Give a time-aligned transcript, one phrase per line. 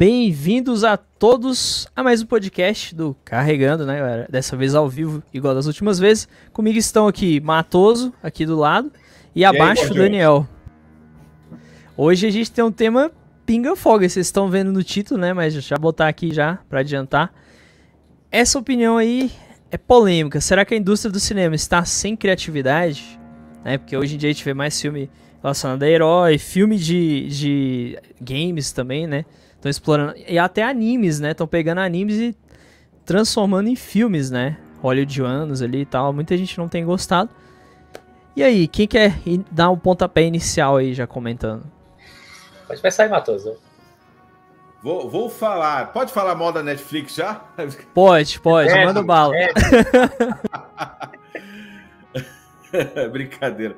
[0.00, 4.26] Bem-vindos a todos a mais um podcast do Carregando, né, galera?
[4.30, 6.26] Dessa vez ao vivo, igual das últimas vezes.
[6.54, 8.90] Comigo estão aqui Matoso, aqui do lado,
[9.36, 10.48] e, e abaixo o Daniel.
[11.98, 13.12] Hoje a gente tem um tema
[13.44, 15.34] pinga-foga, vocês estão vendo no título, né?
[15.34, 17.30] Mas já botar aqui já para adiantar.
[18.30, 19.30] Essa opinião aí
[19.70, 20.40] é polêmica.
[20.40, 23.20] Será que a indústria do cinema está sem criatividade?
[23.62, 23.76] Né?
[23.76, 25.10] Porque hoje em dia a gente vê mais filme
[25.42, 29.26] relacionado a herói, filme de, de games também, né?
[29.60, 30.14] Estão explorando.
[30.26, 31.32] E até animes, né?
[31.32, 32.34] Estão pegando animes e
[33.04, 34.56] transformando em filmes, né?
[34.80, 36.14] Hollywoodianos ali e tal.
[36.14, 37.28] Muita gente não tem gostado.
[38.34, 39.18] E aí, quem quer
[39.50, 41.64] dar um pontapé inicial aí, já comentando?
[42.66, 43.58] Pode pensar aí, Matoso.
[44.82, 45.92] Vou, vou falar.
[45.92, 47.34] Pode falar mal da Netflix já?
[47.92, 48.70] Pode, pode.
[48.70, 49.34] É, manda bala.
[49.36, 49.52] É.
[53.12, 53.76] Brincadeira.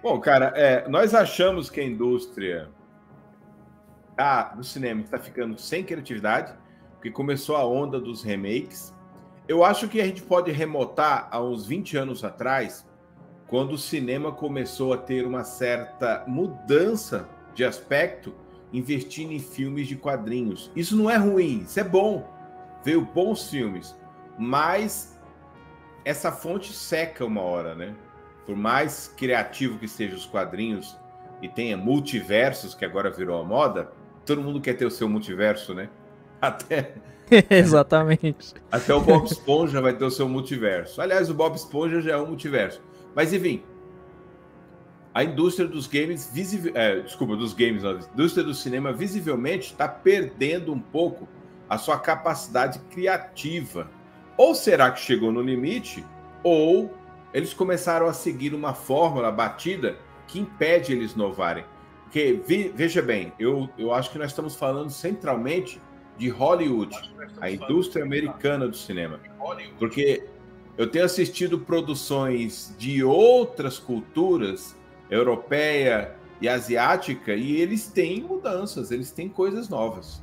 [0.00, 2.68] Bom, cara, é, nós achamos que a indústria
[4.16, 6.54] ah, do cinema está ficando sem criatividade,
[6.92, 8.94] porque começou a onda dos remakes.
[9.46, 12.86] Eu acho que a gente pode remotar a uns 20 anos atrás,
[13.46, 18.34] quando o cinema começou a ter uma certa mudança de aspecto,
[18.72, 20.70] investindo em filmes de quadrinhos.
[20.74, 22.28] Isso não é ruim, isso é bom.
[22.82, 23.96] Veio bons filmes,
[24.38, 25.18] mas
[26.04, 27.94] essa fonte seca uma hora, né?
[28.46, 30.98] Por mais criativo que sejam os quadrinhos
[31.40, 33.92] e tenha multiversos, que agora virou a moda,
[34.24, 35.88] todo mundo quer ter o seu multiverso, né?
[36.40, 36.94] Até.
[37.50, 38.54] Exatamente.
[38.70, 41.00] Até o Bob Esponja vai ter o seu multiverso.
[41.00, 42.82] Aliás, o Bob Esponja já é um multiverso.
[43.14, 43.62] Mas enfim,
[45.14, 46.30] a indústria dos games,
[46.74, 51.28] é, desculpa, dos games, não, a indústria do cinema visivelmente está perdendo um pouco
[51.68, 53.88] a sua capacidade criativa.
[54.36, 56.04] Ou será que chegou no limite,
[56.42, 56.92] ou
[57.32, 61.64] eles começaram a seguir uma fórmula batida que impede eles inovarem.
[62.04, 62.40] Porque,
[62.74, 65.80] veja bem, eu, eu acho que nós estamos falando centralmente
[66.16, 66.96] de Hollywood,
[67.40, 69.18] a indústria americana do cinema.
[69.78, 70.24] Porque
[70.78, 74.76] eu tenho assistido produções de outras culturas,
[75.10, 80.22] europeia e asiática, e eles têm mudanças, eles têm coisas novas.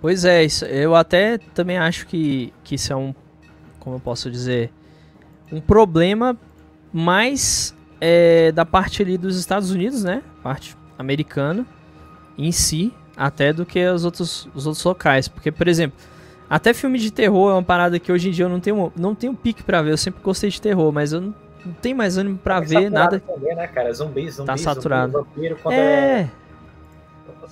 [0.00, 3.14] Pois é, isso, eu até também acho que, que isso é um,
[3.78, 4.72] como eu posso dizer,
[5.50, 6.38] um problema
[6.92, 10.22] mais é, da parte ali dos Estados Unidos, né?
[10.42, 11.66] Parte americana
[12.38, 15.28] em si, até do que os outros, os outros locais.
[15.28, 15.98] Porque, por exemplo,
[16.48, 19.14] até filme de terror é uma parada que hoje em dia eu não tenho, não
[19.14, 19.92] tenho pique para ver.
[19.92, 21.34] Eu sempre gostei de terror, mas eu não,
[21.64, 23.20] não tenho mais ânimo para tá ver nada.
[23.20, 23.92] Também, né, cara?
[23.92, 25.12] Zumbi, zumbi, tá saturado.
[25.12, 26.20] Zumbi, vampiro, é...
[26.20, 26.30] é...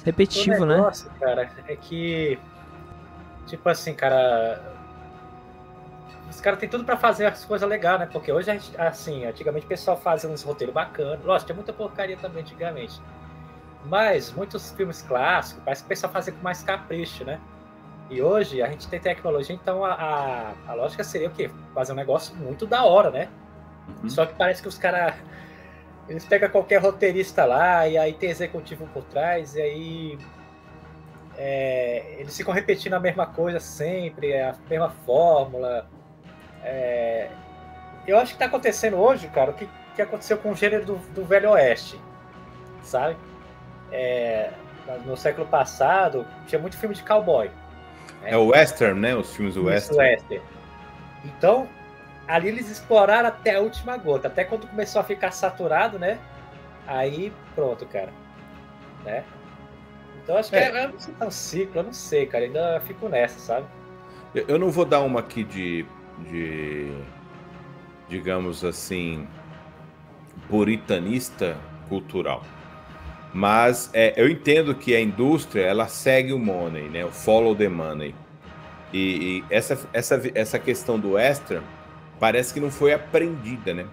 [0.04, 1.14] Repetitivo, o negócio, né?
[1.20, 2.38] cara, é que.
[3.46, 4.73] Tipo assim, cara
[6.34, 8.08] os caras têm tudo para fazer as coisas legais, né?
[8.10, 11.24] Porque hoje, gente, assim, antigamente o pessoal fazia uns roteiros bacanas.
[11.24, 13.00] Lógico, tinha muita porcaria também antigamente.
[13.84, 17.40] Mas muitos filmes clássicos, parece que o pessoal fazia com mais capricho, né?
[18.10, 21.50] E hoje a gente tem tecnologia, então a, a, a lógica seria o quê?
[21.72, 23.28] Fazer um negócio muito da hora, né?
[24.02, 24.08] Uhum.
[24.10, 25.14] Só que parece que os caras.
[26.08, 30.18] Eles pegam qualquer roteirista lá, e aí tem executivo por trás, e aí.
[31.36, 35.88] É, eles ficam repetindo a mesma coisa sempre, a mesma fórmula.
[36.64, 37.28] É,
[38.06, 40.96] eu acho que está acontecendo hoje, cara, o que, que aconteceu com o gênero do,
[41.14, 42.00] do Velho Oeste,
[42.82, 43.16] sabe?
[43.92, 44.50] É,
[45.04, 47.50] no século passado, tinha muito filme de cowboy.
[48.22, 48.32] Né?
[48.32, 49.14] É o western, né?
[49.14, 49.98] Os filmes do western.
[49.98, 50.42] western.
[51.24, 51.68] Então,
[52.26, 56.18] ali eles exploraram até a última gota, até quando começou a ficar saturado, né?
[56.86, 58.10] Aí, pronto, cara.
[59.04, 59.24] Né?
[60.22, 62.44] Então, acho que é, é, é um ciclo, eu não sei, cara.
[62.44, 63.66] Ainda fico nessa, sabe?
[64.34, 65.86] Eu não vou dar uma aqui de
[66.30, 66.92] de
[68.08, 69.26] digamos assim,
[70.48, 71.56] puritanista
[71.88, 72.44] cultural.
[73.32, 77.04] Mas é, eu entendo que a indústria ela segue o money, né?
[77.04, 78.14] O follow the money.
[78.92, 81.62] E, e essa, essa, essa questão do extra
[82.20, 83.86] parece que não foi aprendida, né?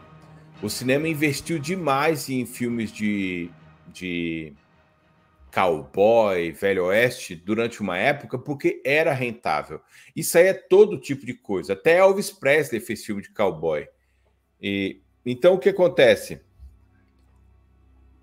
[0.62, 3.50] O cinema investiu demais em filmes de,
[3.92, 4.53] de
[5.52, 9.82] cowboy, velho oeste, durante uma época, porque era rentável.
[10.16, 11.74] Isso aí é todo tipo de coisa.
[11.74, 13.88] Até Elvis Presley fez filme de cowboy.
[14.62, 16.42] E, então, o que acontece?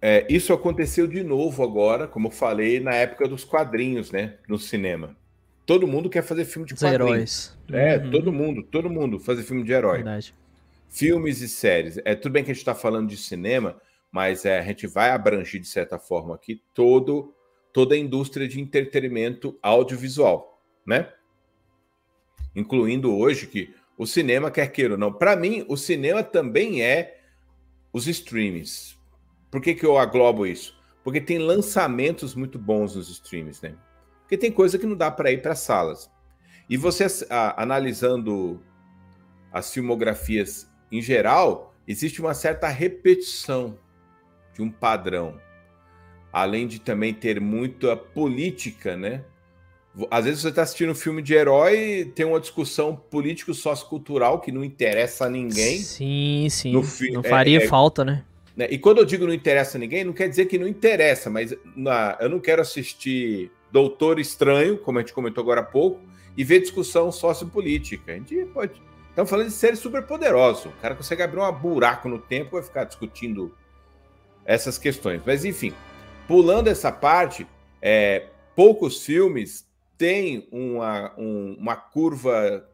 [0.01, 4.35] É, isso aconteceu de novo agora, como eu falei, na época dos quadrinhos, né?
[4.49, 5.17] No cinema.
[5.67, 7.11] Todo mundo quer fazer filme de Os quadrinhos.
[7.11, 7.59] heróis.
[7.71, 8.11] É, uhum.
[8.11, 9.97] todo mundo, todo mundo fazer filme de herói.
[9.97, 10.35] Verdade.
[10.89, 11.99] Filmes e séries.
[12.05, 13.77] É tudo bem que a gente está falando de cinema,
[14.11, 17.35] mas é, a gente vai abranger, de certa forma, aqui todo,
[17.73, 21.13] toda a indústria de entretenimento audiovisual, né?
[22.55, 27.21] Incluindo hoje que o cinema, quer queira ou não, para mim, o cinema também é
[27.93, 28.97] os streams.
[29.51, 30.79] Por que, que eu aglobo isso?
[31.09, 33.75] porque tem lançamentos muito bons nos streams, né?
[34.21, 36.11] Porque tem coisa que não dá para ir para salas.
[36.69, 38.63] E você a, analisando
[39.51, 43.79] as filmografias em geral, existe uma certa repetição
[44.59, 45.41] de um padrão.
[46.33, 49.23] Além de também ter muita política, né?
[50.11, 54.63] Às vezes você está assistindo um filme de herói, tem uma discussão político-sociocultural que não
[54.63, 55.79] interessa a ninguém.
[55.79, 56.73] Sim, sim.
[56.73, 58.25] não é, faria é, falta, né?
[58.55, 58.69] né?
[58.71, 61.55] E quando eu digo não interessa a ninguém, não quer dizer que não interessa, mas
[61.75, 66.01] na, eu não quero assistir Doutor Estranho, como a gente comentou agora há pouco,
[66.37, 68.13] e ver discussão sociopolítica.
[68.13, 68.81] A gente pode.
[69.09, 70.67] Estamos falando de seres super poderosos.
[70.67, 73.53] O cara consegue abrir um buraco no tempo e vai ficar discutindo
[74.49, 75.21] essas questões.
[75.27, 75.75] Mas, enfim,
[76.27, 77.47] pulando essa parte,
[77.83, 79.69] é, poucos filmes
[79.99, 82.67] têm uma, um, uma curva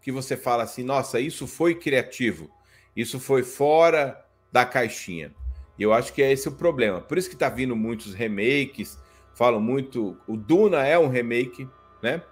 [0.00, 2.50] que você fala assim: nossa, isso foi criativo,
[2.96, 5.34] isso foi fora da caixinha.
[5.78, 7.02] E eu acho que é esse o problema.
[7.02, 8.98] Por isso que está vindo muitos remakes,
[9.34, 10.16] falam muito.
[10.26, 11.68] O Duna é um remake,
[12.02, 12.22] né?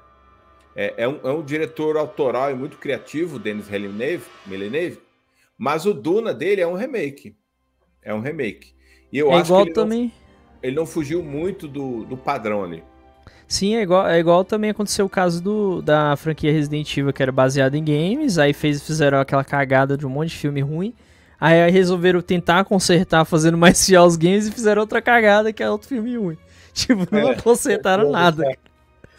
[0.75, 4.99] É, é, um, é um diretor autoral e muito criativo, Denis Villeneuve,
[5.57, 7.37] mas o Duna dele é um remake.
[8.05, 8.75] É um remake.
[9.13, 10.03] E eu é acho igual que ele, também...
[10.05, 10.13] não,
[10.63, 12.83] ele não fugiu muito do, do padrão ali.
[13.47, 17.23] Sim, é igual, é igual também aconteceu o caso do, da franquia Resident Evil, que
[17.23, 20.95] era baseada em games, aí fez, fizeram aquela cagada de um monte de filme ruim,
[21.39, 25.71] aí resolveram tentar consertar fazendo mais fiel aos games e fizeram outra cagada que é
[25.71, 26.39] outro filme ruim.
[26.75, 28.59] Tipo, não é, consertaram é, nada.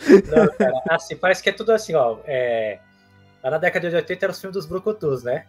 [0.06, 2.18] Não, cara, assim, parece que é tudo assim, ó.
[2.26, 2.80] É,
[3.42, 5.46] lá na década de 80 era o filme dos Brucutus, né?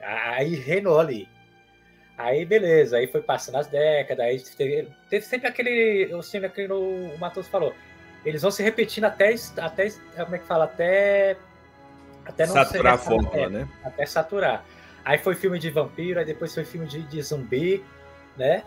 [0.00, 1.26] Aí reinou ali.
[2.22, 6.14] Aí beleza, aí foi passando as décadas, aí teve, teve sempre aquele.
[6.14, 7.74] O filme que o Matheus falou.
[8.26, 9.34] Eles vão se repetindo até.
[9.56, 9.90] até
[10.22, 10.64] como é que fala?
[10.64, 11.38] Até.
[12.26, 13.68] Até não saturar a fórmula, né?
[13.82, 14.64] Até saturar.
[15.02, 17.82] Aí foi filme de vampiro, aí depois foi filme de, de zumbi,
[18.36, 18.64] né?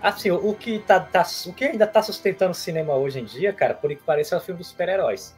[0.00, 3.52] Assim, o que, tá, tá, o que ainda tá sustentando o cinema hoje em dia,
[3.52, 5.36] cara, por que pareça, é o filme dos super-heróis.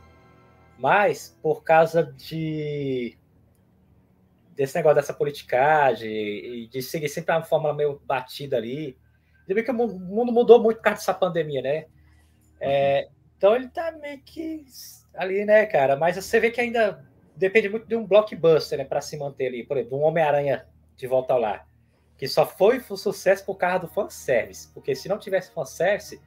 [0.79, 3.19] Mas, por causa de
[4.55, 8.97] desse negócio dessa politicagem e de seguir sempre uma fórmula meio batida ali.
[9.49, 11.87] E que o mundo mudou muito por causa dessa pandemia, né?
[12.61, 14.65] É, então ele tá meio que
[15.15, 15.97] ali, né, cara?
[15.97, 17.05] Mas você vê que ainda
[17.37, 19.65] depende muito de um blockbuster, né, para se manter ali.
[19.65, 20.67] Por exemplo, um Homem-Aranha
[20.97, 21.67] de volta ao lar
[22.17, 24.69] que só foi um sucesso por causa do fanservice.
[24.73, 26.21] Porque se não tivesse fanservice,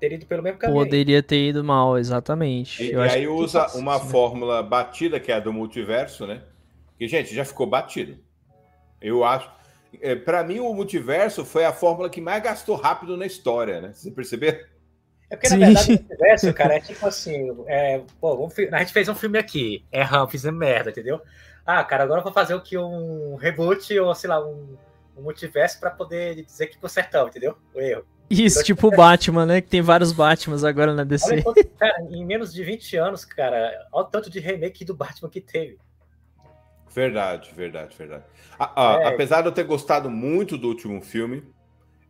[0.00, 0.78] teria ido pelo mesmo caminho.
[0.78, 2.82] Poderia ter ido mal, exatamente.
[2.82, 4.04] E, e aí usa uma né?
[4.10, 6.42] fórmula batida, que é a do multiverso, né?
[6.98, 8.18] Que, gente, já ficou batido.
[9.00, 9.50] Eu acho.
[10.00, 13.92] É, para mim, o multiverso foi a fórmula que mais gastou rápido na história, né?
[13.94, 14.58] Você percebeu?
[15.28, 15.58] É porque, Sim.
[15.58, 19.38] na verdade, o multiverso, cara, é tipo assim: é, pô, a gente fez um filme
[19.38, 21.20] aqui, erramos, fizemos merda, entendeu?
[21.66, 24.76] ah, cara, agora eu vou fazer o que um reboot ou sei lá, um,
[25.16, 27.58] um multiverso para poder dizer que consertamos, entendeu?
[27.74, 28.06] O erro.
[28.30, 29.60] Isso, então, tipo o Batman, né?
[29.60, 31.42] Que tem vários Batmans agora na DC.
[31.44, 35.28] Olha, cara, em menos de 20 anos, cara, olha o tanto de remake do Batman
[35.28, 35.78] que teve.
[36.96, 38.24] Verdade, verdade, verdade.
[38.58, 39.06] é.
[39.06, 41.42] Apesar de eu ter gostado muito do último filme,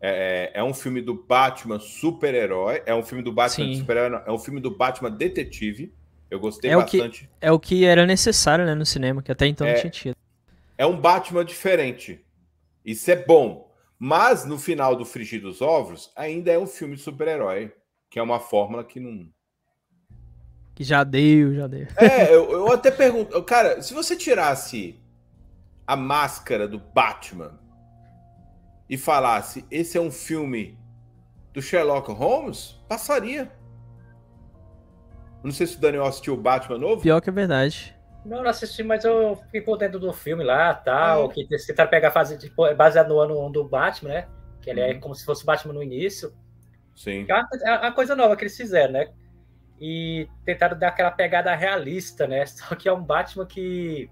[0.01, 4.31] é, é, é um filme do Batman super-herói, é um filme do Batman super-herói, é
[4.31, 5.93] um filme do Batman detetive.
[6.31, 7.25] Eu gostei é bastante.
[7.25, 9.81] O que, é o que era necessário né, no cinema, que até então é, não
[9.81, 10.17] tinha tido.
[10.79, 12.25] É um Batman diferente.
[12.85, 13.67] Isso é bom.
[13.99, 17.73] Mas no final do Frigir dos Ovos, ainda é um filme super-herói,
[18.09, 19.29] que é uma fórmula que não.
[20.77, 21.87] Que já deu, já deu.
[21.97, 25.01] É, eu, eu até pergunto, cara, se você tirasse
[25.87, 27.59] a máscara do Batman
[28.87, 30.79] e falasse, esse é um filme
[31.55, 33.51] do Sherlock Holmes, passaria.
[35.43, 37.01] Não sei se o Daniel assistiu o Batman novo.
[37.01, 37.97] Pior que é verdade.
[38.23, 41.33] Não, não assisti, mas eu fiquei por dentro do filme lá, tal, é.
[41.33, 44.29] que tentaram pegar a fase tipo, baseado no ano do Batman, né?
[44.61, 45.01] Que ele é uhum.
[45.01, 46.35] como se fosse o Batman no início.
[46.95, 47.25] Sim.
[47.31, 49.09] É a, a coisa nova que eles fizeram, né?
[49.81, 52.45] E tentaram dar aquela pegada realista, né?
[52.47, 54.11] Só que é um Batman que.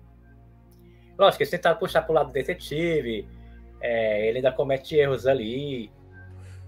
[1.19, 3.27] Lógico, eles tentaram puxar pro lado do detetive,
[3.81, 5.91] é, ele ainda comete erros ali.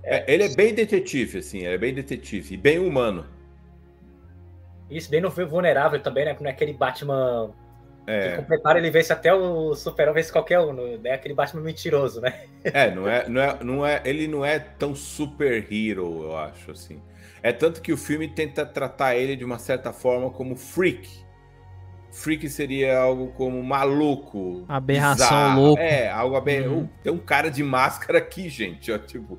[0.03, 3.27] É, ele é bem detetive, assim, ele é bem detetive e bem humano.
[4.89, 6.37] Isso, bem no vulnerável também, né?
[6.39, 7.53] Não é aquele Batman
[8.07, 8.31] é.
[8.31, 11.13] que com preparo ele vence até o Superman, vence qualquer um, né?
[11.13, 12.43] Aquele Batman mentiroso, né?
[12.65, 16.71] É, não é, não é, não é, ele não é tão super hero, eu acho,
[16.71, 17.01] assim.
[17.43, 21.09] É tanto que o filme tenta tratar ele de uma certa forma como freak.
[22.13, 24.65] Freak seria algo como maluco.
[24.69, 25.61] Aberração bizarro.
[25.61, 25.83] louco.
[25.83, 26.75] É, algo aberrado.
[26.75, 26.89] Uhum.
[27.03, 29.39] Tem um cara de máscara aqui, gente, ó, tipo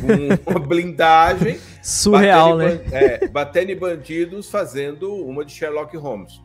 [0.00, 1.58] com uma blindagem.
[1.82, 2.90] Surreal, batendo né?
[2.92, 6.43] É, batendo em bandidos, fazendo uma de Sherlock Holmes.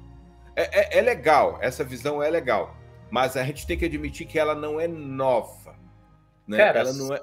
[0.60, 2.76] É, é, é, legal, essa visão é legal.
[3.10, 5.74] Mas a gente tem que admitir que ela não é nova.
[6.46, 6.58] Né?
[6.58, 7.22] Cara, ela não é.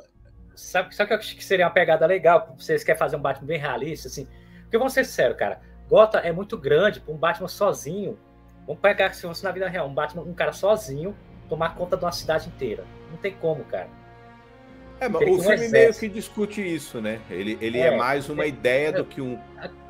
[0.55, 2.55] Sabe, sabe que eu acho que seria uma pegada legal?
[2.59, 4.27] Vocês querem fazer um Batman bem realista, assim?
[4.63, 5.61] Porque vamos ser sérios, cara.
[5.87, 8.19] Gotham é muito grande para um Batman sozinho.
[8.67, 11.15] Vamos pegar se fosse na vida real, um Batman, um cara sozinho,
[11.47, 12.85] tomar conta de uma cidade inteira.
[13.11, 13.89] Não tem como, cara.
[14.99, 17.21] É, mas o filme meio que discute isso, né?
[17.29, 19.39] Ele, ele é, é mais uma é, ideia é, do que um.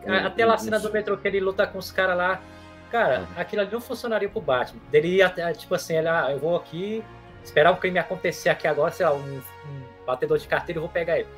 [0.05, 0.83] um até lá a cena um...
[0.83, 2.43] do metrô que ele luta com os caras lá.
[2.91, 3.41] Cara, ah.
[3.41, 4.81] aquilo ali não funcionaria pro Batman.
[4.93, 7.05] Ele ia, tipo assim, ele, ah, eu vou aqui
[7.43, 10.91] esperar um crime acontecer aqui agora, sei lá, um, um batedor de carteira, eu vou
[10.91, 11.29] pegar ele.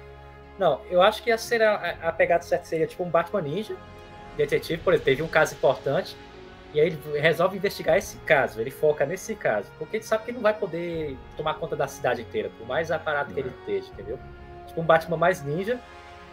[0.59, 3.77] Não, eu acho que essa seria a, a pegada certa seria tipo um Batman Ninja,
[4.37, 6.17] detetive, por exemplo, teve um caso importante,
[6.75, 10.31] e aí ele resolve investigar esse caso, ele foca nesse caso, porque ele sabe que
[10.31, 13.89] ele não vai poder tomar conta da cidade inteira, por mais aparato que ele esteja,
[13.93, 14.19] entendeu?
[14.67, 15.79] Tipo um Batman mais ninja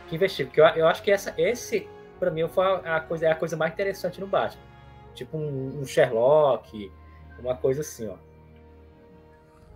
[0.09, 1.87] que investiga, porque eu, eu acho que essa, esse,
[2.19, 4.61] para mim, foi a, a, coisa, é a coisa mais interessante no Batman.
[5.15, 6.91] Tipo um, um Sherlock,
[7.39, 8.15] uma coisa assim, ó.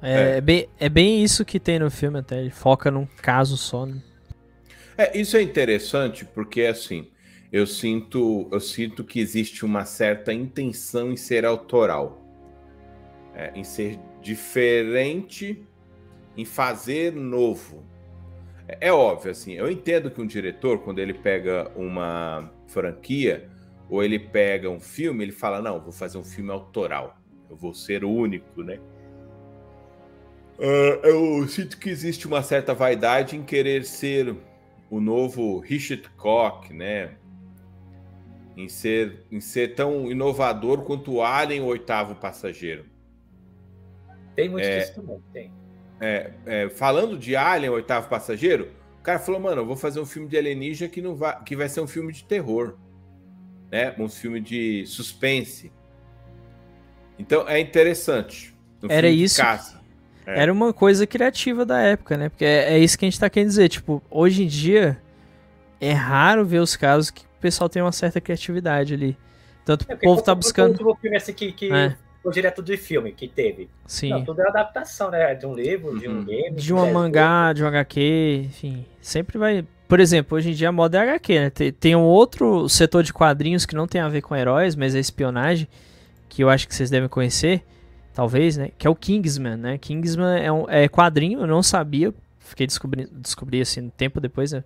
[0.02, 0.38] É, é.
[0.38, 3.86] é, bem, é bem isso que tem no filme até, ele foca num caso só,
[3.86, 4.02] né?
[4.98, 7.10] É, isso é interessante porque assim,
[7.52, 12.22] eu sinto, eu sinto que existe uma certa intenção em ser autoral,
[13.34, 15.66] é, em ser diferente,
[16.36, 17.84] em fazer novo.
[18.68, 23.50] É, é óbvio, assim, eu entendo que um diretor, quando ele pega uma franquia
[23.90, 27.18] ou ele pega um filme, ele fala: não, vou fazer um filme autoral,
[27.50, 28.80] eu vou ser o único, né?
[30.58, 34.36] Uh, eu sinto que existe uma certa vaidade em querer ser
[34.90, 37.16] o novo Hitchcock, né?
[38.58, 42.86] Em ser, em ser tão inovador quanto o Alien, o oitavo passageiro.
[44.36, 45.52] Tem muito é, disso também, tem.
[46.02, 48.70] É, é, falando de Alien, o oitavo passageiro,
[49.00, 51.56] o cara falou, mano, eu vou fazer um filme de alienígena que, não vai, que
[51.56, 52.76] vai ser um filme de terror.
[53.72, 53.94] Né?
[53.98, 55.72] Um filme de suspense.
[57.18, 58.56] Então é interessante.
[58.82, 59.42] Um Era isso.
[59.42, 60.44] É.
[60.44, 62.30] Era uma coisa criativa da época, né?
[62.30, 63.68] Porque é, é, isso que a gente tá querendo dizer.
[63.70, 65.02] Tipo, hoje em dia
[65.82, 69.18] é raro ver os casos que o pessoal tem uma certa criatividade ali.
[69.66, 70.88] Tanto é, o povo tá buscando.
[70.88, 71.96] O filme assim que, que é.
[72.24, 73.70] o direto de filme que teve.
[73.86, 74.10] Sim.
[74.10, 75.34] Não, tudo é adaptação, né?
[75.36, 75.98] De um livro, uhum.
[75.98, 76.26] de um uhum.
[76.26, 76.56] game.
[76.56, 78.86] De uma mangá, de um HQ, enfim.
[79.02, 79.66] Sempre vai.
[79.90, 81.50] Por exemplo, hoje em dia a moda é HQ, né?
[81.50, 84.94] Tem, tem um outro setor de quadrinhos que não tem a ver com heróis, mas
[84.94, 85.68] é espionagem,
[86.30, 87.66] que eu acho que vocês devem conhecer
[88.14, 88.70] talvez, né?
[88.78, 89.80] Que é o Kingsman, né?
[89.80, 94.52] Kingsman é, um, é quadrinho, eu não sabia, fiquei descobrindo, descobri assim um tempo depois,
[94.52, 94.64] né?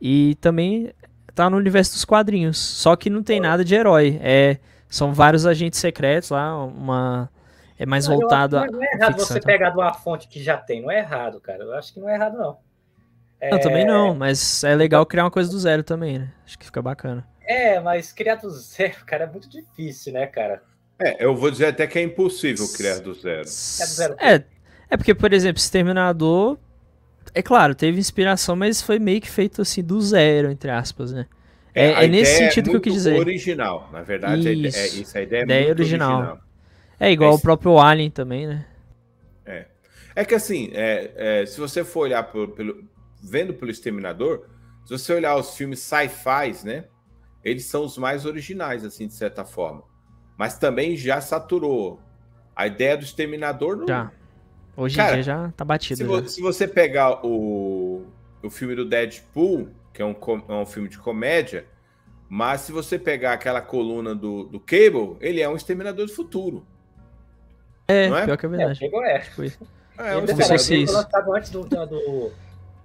[0.00, 0.92] E também
[1.34, 4.58] tá no universo dos quadrinhos, só que não tem nada de herói, é
[4.88, 7.28] são vários agentes secretos lá, uma
[7.76, 8.66] é mais não, voltado a.
[8.66, 9.52] Não é errado ficção, você então.
[9.52, 11.64] pegar de uma fonte que já tem, não é errado, cara.
[11.64, 12.56] Eu acho que não é errado, não.
[13.44, 13.50] É...
[13.50, 16.32] Não, também não, mas é legal criar uma coisa do zero também, né?
[16.46, 17.26] Acho que fica bacana.
[17.46, 20.62] É, mas criar do zero, cara, é muito difícil, né, cara?
[20.98, 23.46] É, eu vou dizer até que é impossível criar do zero.
[24.18, 24.42] É,
[24.88, 26.56] é porque, por exemplo, Exterminador,
[27.34, 31.26] é claro, teve inspiração, mas foi meio que feito assim do zero, entre aspas, né?
[31.74, 33.18] É, é, é nesse é sentido é que eu quis dizer.
[33.18, 36.16] original, na verdade, isso, é, isso a ideia é ideia original.
[36.16, 36.40] original.
[36.98, 38.64] É igual o próprio Alien também, né?
[39.44, 39.66] É.
[40.16, 42.84] É que assim, é, se você for olhar por, pelo,
[43.24, 44.46] vendo pelo Exterminador,
[44.84, 46.84] se você olhar os filmes sci-fi, né?
[47.42, 49.84] Eles são os mais originais, assim, de certa forma
[50.36, 52.00] mas também já saturou.
[52.54, 53.86] A ideia do exterminador não.
[53.86, 54.12] Já.
[54.76, 55.96] Hoje Cara, em dia já tá batido.
[55.96, 56.28] Se, já.
[56.28, 58.06] se, você pegar o,
[58.42, 60.14] o filme do Deadpool, que é um,
[60.48, 61.66] é um filme de comédia,
[62.28, 66.64] mas se você pegar aquela coluna do, do Cable, ele é um exterminador do futuro.
[67.86, 68.24] É, não é?
[68.24, 68.84] pior que é verdade.
[68.84, 69.14] É, tipo é.
[69.98, 72.32] é, é um ele foi lançado antes do, do,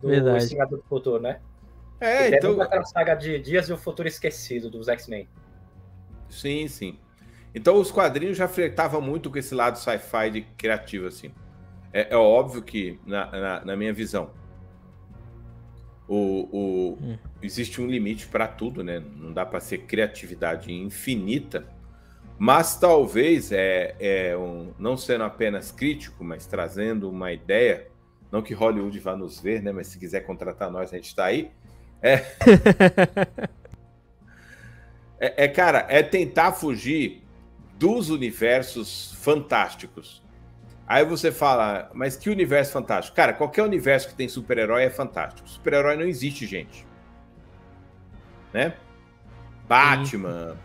[0.01, 1.39] do, Exterminador do Futuro, né?
[1.99, 2.61] É, ele então.
[2.61, 5.27] É aquela saga de Dias e o Futuro Esquecido dos X-Men.
[6.29, 6.97] Sim, sim.
[7.53, 11.31] Então os quadrinhos já flertavam muito com esse lado sci-fi de criativo, assim.
[11.91, 14.29] É, é, óbvio que, na, na, na minha visão,
[16.07, 17.17] o, o hum.
[17.41, 19.03] existe um limite para tudo, né?
[19.15, 21.67] Não dá para ser criatividade infinita,
[22.37, 27.87] mas talvez é, é um, não sendo apenas crítico, mas trazendo uma ideia,
[28.31, 29.71] não que Hollywood vá nos ver, né?
[29.71, 31.51] Mas se quiser contratar nós, a gente está aí.
[32.01, 32.15] É...
[35.19, 37.24] é, é, cara, é tentar fugir
[37.77, 40.21] dos universos fantásticos.
[40.88, 43.15] Aí você fala, mas que universo fantástico?
[43.15, 45.48] Cara, qualquer universo que tem super-herói é fantástico.
[45.48, 46.86] Super-herói não existe, gente.
[48.53, 48.74] Né?
[49.67, 50.57] Batman,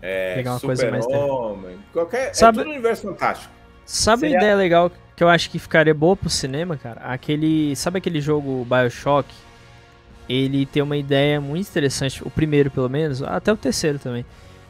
[0.00, 2.28] é, Super-Homem, qualquer.
[2.28, 2.58] É Sabe...
[2.58, 3.52] É tudo universo fantástico.
[3.84, 4.36] Sabe Seria...
[4.36, 7.00] uma ideia legal que eu acho que ficaria boa pro cinema, cara?
[7.00, 7.74] Aquele.
[7.74, 9.28] Sabe aquele jogo Bioshock?
[10.28, 14.26] Ele tem uma ideia muito interessante, o primeiro pelo menos, até o terceiro também.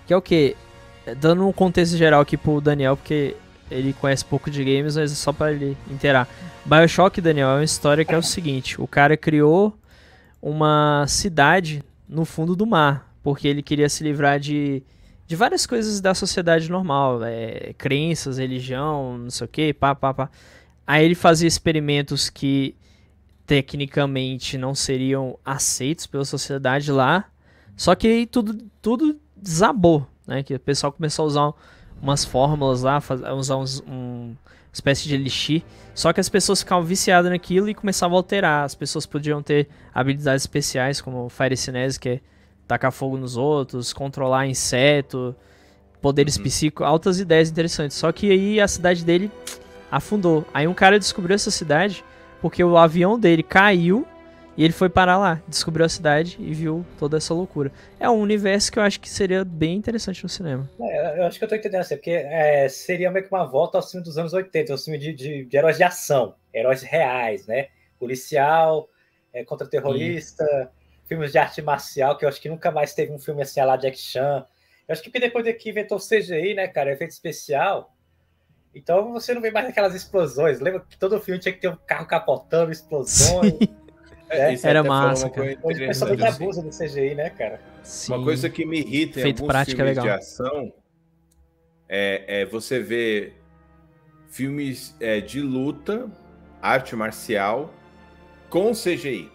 [0.07, 0.55] Que é o que?
[1.15, 3.37] dando um contexto geral aqui pro Daniel, porque
[3.71, 6.29] ele conhece pouco de games, mas é só para ele inteirar.
[6.65, 9.77] BioShock, Daniel, é uma história que é o seguinte: o cara criou
[10.43, 14.83] uma cidade no fundo do mar, porque ele queria se livrar de,
[15.27, 20.15] de várias coisas da sociedade normal, é, crenças, religião, não sei o que, pá, pá,
[20.15, 20.31] pá.
[20.87, 22.77] Aí ele fazia experimentos que
[23.45, 27.25] tecnicamente não seriam aceitos pela sociedade lá,
[27.77, 30.43] só que aí tudo, tudo desabou, né?
[30.43, 31.53] Que o pessoal começou a usar
[32.01, 33.03] umas fórmulas lá,
[33.37, 34.35] usar uns, um
[34.73, 35.63] espécie de elixir.
[35.95, 38.65] Só que as pessoas ficavam viciadas naquilo e começavam a alterar.
[38.65, 42.21] As pessoas podiam ter habilidades especiais, como Fire Cinese, que é
[42.67, 45.35] tacar fogo nos outros, controlar inseto,
[46.01, 46.45] poderes uhum.
[46.45, 47.97] psíquicos, altas ideias interessantes.
[47.97, 49.31] Só que aí a cidade dele
[49.91, 50.45] afundou.
[50.53, 52.05] Aí um cara descobriu essa cidade
[52.41, 54.07] porque o avião dele caiu
[54.57, 57.71] e ele foi parar lá, descobriu a cidade e viu toda essa loucura.
[58.01, 60.69] É um universo que eu acho que seria bem interessante no cinema.
[60.81, 63.77] É, eu acho que eu tô entendendo assim, porque é, seria meio que uma volta
[63.77, 67.47] ao filme dos anos 80, ao filme de, de, de heróis de ação, heróis reais,
[67.47, 67.69] né?
[67.99, 68.89] Policial,
[69.33, 70.71] é, contra-terrorista,
[71.07, 73.77] filmes de arte marcial, que eu acho que nunca mais teve um filme assim, lá
[73.77, 74.45] Jack Chan.
[74.87, 77.97] Eu acho que depois daqui inventou o CGI, né, cara, efeito especial.
[78.75, 80.61] Então você não vê mais aquelas explosões.
[80.61, 83.55] Lembra que todo filme tinha que ter um carro capotando, explosões.
[84.29, 85.57] É, Era massa, cara.
[85.63, 87.61] Hoje o pessoal abusa do CGI, né, cara?
[87.85, 88.13] Sim.
[88.13, 90.05] Uma coisa que me irrita Feito em alguns prática filmes legal.
[90.05, 90.73] de ação
[91.89, 93.41] é, é, você ver
[94.29, 96.11] filmes é, de luta,
[96.61, 97.73] arte marcial,
[98.51, 99.31] com CGI.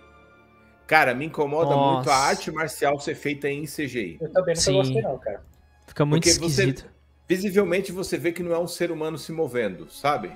[0.91, 1.95] Cara, me incomoda Nossa.
[1.95, 4.17] muito a arte marcial ser feita em CGI.
[4.19, 5.41] Eu também não gostei, não, cara.
[5.88, 6.81] Fica muito Porque esquisito.
[6.81, 6.89] Você,
[7.29, 10.33] visivelmente você vê que não é um ser humano se movendo, sabe?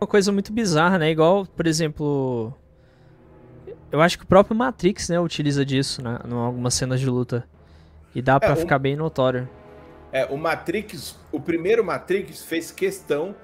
[0.00, 1.10] uma coisa muito bizarra, né?
[1.10, 2.54] Igual, por exemplo.
[3.90, 6.20] Eu acho que o próprio Matrix, né, utiliza disso, né?
[6.24, 7.48] Em algumas cenas de luta.
[8.14, 9.48] E dá para é, ficar bem notório.
[10.12, 13.34] É, o Matrix, o primeiro Matrix fez questão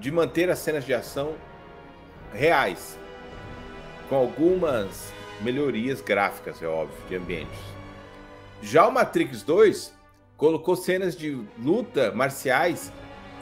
[0.00, 1.36] de manter as cenas de ação
[2.32, 3.00] reais.
[4.12, 7.58] Com algumas melhorias gráficas, é óbvio, de ambientes.
[8.60, 9.94] Já o Matrix 2
[10.36, 12.92] colocou cenas de luta marciais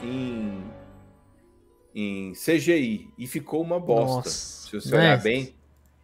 [0.01, 0.63] em
[1.93, 4.15] em CGI e ficou uma bosta.
[4.15, 5.21] Nossa, se você olhar é.
[5.21, 5.53] bem,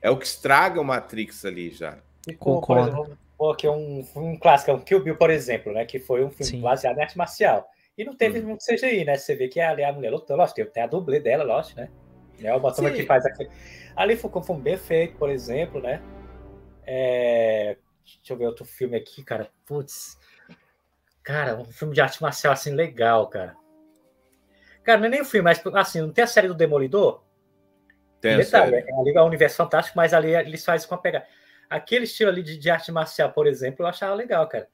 [0.01, 1.99] é o que estraga o Matrix ali já.
[2.25, 5.85] Ficou, por exemplo, que é um, um clássico, um Kill Bill, por exemplo, né?
[5.85, 6.59] Que foi um filme Sim.
[6.59, 7.65] baseado em arte marcial.
[7.97, 8.47] E não teve hum.
[8.47, 9.15] muito CGI, né?
[9.15, 11.89] Você vê que ali a mulher lutou, lógico, tem a dublê dela, lógico, né?
[12.43, 13.47] É uma turma que faz aqui.
[13.97, 16.01] Ali foi um filme bem feito, por exemplo, né?
[16.85, 17.77] É...
[18.05, 19.49] Deixa eu ver outro filme aqui, cara.
[19.65, 20.17] Putz.
[21.23, 23.57] Cara, um filme de arte marcial assim legal, cara.
[24.83, 27.21] Cara, não é nem o filme, mas assim, não tem a série do Demolidor?
[28.21, 28.93] Tem detalhe, a série.
[28.93, 31.25] Ali é um universo fantástico, mas ali eles fazem com a pegada.
[31.69, 34.69] Aquele estilo ali de, de, arte marcial, por exemplo, eu achava legal, cara.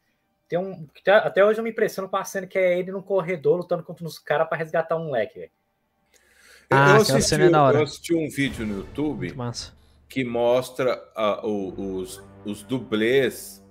[0.48, 0.88] Tem um.
[1.08, 4.06] Até hoje eu me impressiono com a cena que é ele num corredor lutando contra
[4.06, 5.52] uns caras para resgatar um moleque, velho.
[6.74, 9.34] Ah, eu, assisti, é eu assisti um vídeo no YouTube
[10.10, 13.64] que mostra uh, os, os dublês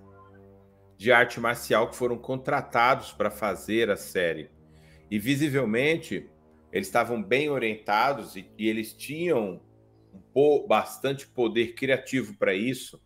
[0.97, 4.51] de arte marcial que foram contratados para fazer a série.
[5.11, 6.29] E visivelmente
[6.73, 9.61] eles estavam bem orientados e, e eles tinham
[10.35, 13.01] um bastante poder criativo para isso,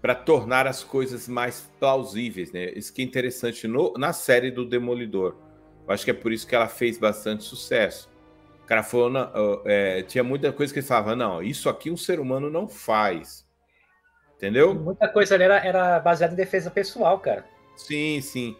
[0.00, 2.70] para tornar as coisas mais plausíveis, né?
[2.70, 5.36] Isso que é interessante no, na série do Demolidor.
[5.86, 8.08] Eu acho que é por isso que ela fez bastante sucesso.
[8.68, 9.32] O cara falou, não,
[9.64, 13.48] é, tinha muita coisa que ele falava, não, isso aqui um ser humano não faz.
[14.36, 14.74] Entendeu?
[14.74, 17.46] Muita coisa ali era, era baseada em defesa pessoal, cara.
[17.74, 18.54] Sim, sim.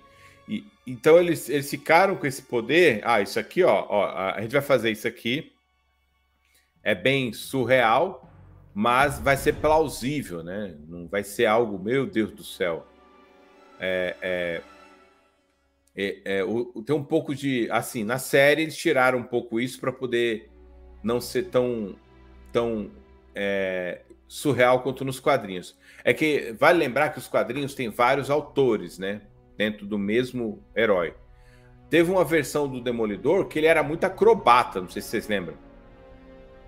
[0.48, 3.02] E, então eles, eles ficaram com esse poder.
[3.04, 5.52] Ah, isso aqui, ó, ó, a gente vai fazer isso aqui.
[6.82, 8.32] É bem surreal,
[8.72, 10.74] mas vai ser plausível, né?
[10.88, 12.86] Não vai ser algo, meu Deus do céu.
[13.78, 14.62] É, é,
[15.98, 17.68] é, é o, tem um pouco de.
[17.70, 20.48] Assim, na série eles tiraram um pouco isso para poder
[21.02, 21.96] não ser tão,
[22.52, 22.90] tão
[23.34, 25.76] é, surreal quanto nos quadrinhos.
[26.04, 29.22] É que vale lembrar que os quadrinhos têm vários autores, né?
[29.58, 31.12] dentro do mesmo herói.
[31.90, 35.56] Teve uma versão do Demolidor que ele era muito acrobata, não sei se vocês lembram.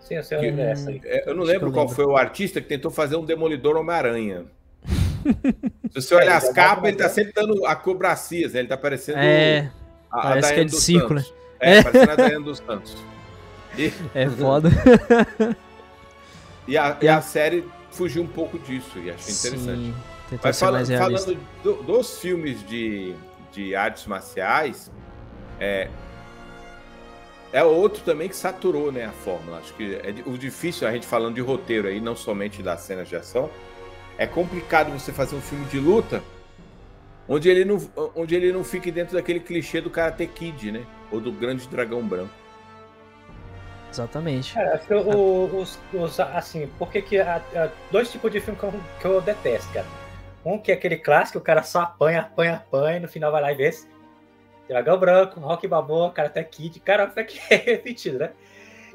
[0.00, 1.00] Sim, eu sei que, aí.
[1.04, 1.94] É, eu não lembro eu qual lembro.
[1.94, 4.46] foi o artista que tentou fazer um Demolidor Homem-Aranha.
[5.90, 8.60] se você olhar é, as capas, ele tá sempre dando acrobacias, né?
[8.60, 9.18] Ele tá parecendo.
[9.18, 9.70] É,
[10.10, 11.20] a, parece a que é de círculo.
[11.60, 12.96] É, é, parecendo a Daiane dos Santos.
[13.76, 13.92] E...
[14.14, 14.70] É foda.
[16.66, 19.82] e, a, e a série fugiu um pouco disso e achei interessante.
[19.82, 19.94] Sim.
[20.30, 23.14] Tentar Mas fala, falando do, dos filmes de,
[23.52, 24.90] de artes marciais,
[25.58, 25.88] é,
[27.52, 29.58] é outro também que saturou né, a fórmula.
[29.58, 33.08] Acho que é, o difícil, a gente falando de roteiro aí, não somente das cenas
[33.08, 33.50] de ação,
[34.20, 36.22] é complicado você fazer um filme de luta
[37.28, 37.78] Onde ele não,
[38.16, 40.86] onde ele não fique dentro daquele clichê do Karate Kid, né?
[41.12, 42.34] Ou do grande dragão branco.
[43.92, 44.54] Exatamente.
[44.54, 48.58] Cara, acho que o- os, os- assim, porque que há, há dois tipos de filme
[48.58, 49.86] que eu, que eu detesto, cara.
[50.44, 53.42] Um que é aquele clássico, o cara só apanha, apanha, apanha, e no final vai
[53.42, 53.88] lá e vê esse.
[54.68, 58.32] Dragão Branco, Rock Balboa, Karate Kid, cara, até que é repetido, né?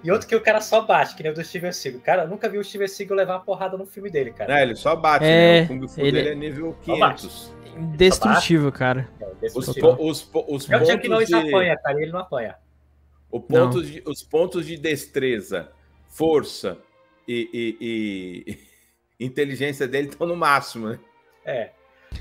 [0.06, 2.00] E outro que o cara só bate, que nem o do Steven Seagal.
[2.02, 4.54] Cara, eu nunca vi o Steven Seagal levar uma porrada no filme dele, cara.
[4.54, 5.64] Não, ele só bate, É, né?
[5.64, 7.22] O Kung Fu ele- dele é nível Só bate.
[7.28, 7.54] 500.
[7.76, 9.10] Indestrutível, cara.
[9.20, 11.36] É, desse Os, os, os É o Chuck pontos Norris de...
[11.36, 12.56] apanha, cara, e ele não apanha.
[13.32, 15.72] O pontos de, os pontos de destreza,
[16.08, 16.78] força
[17.28, 18.58] e, e-
[19.20, 21.00] e inteligência dele estão no máximo, né?
[21.44, 21.70] É.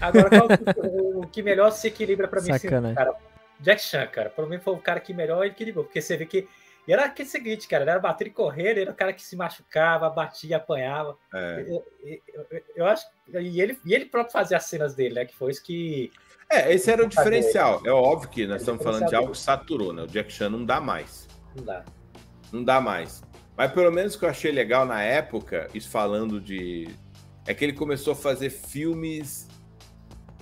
[0.00, 0.48] Agora, qual
[0.90, 2.96] o, o que melhor se equilibra pra mim, Sacanagem.
[2.96, 3.14] cara?
[3.60, 4.30] Jack Chan, cara.
[4.30, 5.84] Pra mim foi o cara que melhor equilibrou.
[5.84, 6.48] Porque você vê que.
[6.86, 7.82] E era aquele seguinte, cara.
[7.90, 11.16] Era bater e correr, ele era o cara que se machucava, batia, apanhava.
[11.32, 11.64] É.
[11.66, 13.06] Eu, eu- eu- acho.
[13.28, 15.24] E ele, e ele próprio fazia as cenas dele, né?
[15.24, 16.10] Que foi isso que.
[16.50, 17.80] É, esse era o diferencial.
[17.86, 20.02] É óbvio que nós estamos falando de algo que saturou, né?
[20.02, 21.26] O Jack Chan não dá mais.
[21.56, 21.84] Não dá.
[22.52, 23.22] Não dá mais.
[23.56, 26.88] Mas pelo menos o que eu achei legal na época, isso falando de.
[27.46, 29.48] É que ele começou a fazer filmes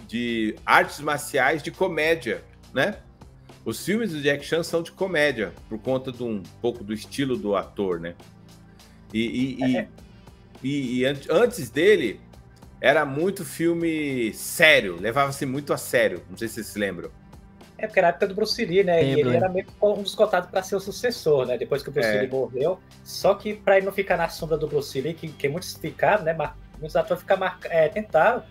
[0.08, 2.42] de artes marciais de comédia,
[2.74, 2.98] né?
[3.64, 7.36] Os filmes do Jack Chan são de comédia, por conta de um pouco do estilo
[7.36, 8.14] do ator, né?
[9.14, 9.88] E, e- e-
[10.62, 12.20] e- e an- antes dele,
[12.80, 16.22] era muito filme sério, levava-se muito a sério.
[16.28, 17.10] Não sei se vocês se lembram.
[17.78, 19.04] É porque era a época do Bruce Lee, né?
[19.04, 21.58] e ele era meio que um dos cotados pra ser o sucessor, né?
[21.58, 22.20] Depois que o Bruce É.
[22.20, 22.78] Lee morreu.
[23.04, 26.22] Só que pra ele não ficar na sombra do Bruce Lee, que, que muitos ficaram,
[26.24, 26.32] né?
[26.78, 28.42] Muitos atores ficaram é, tentaram,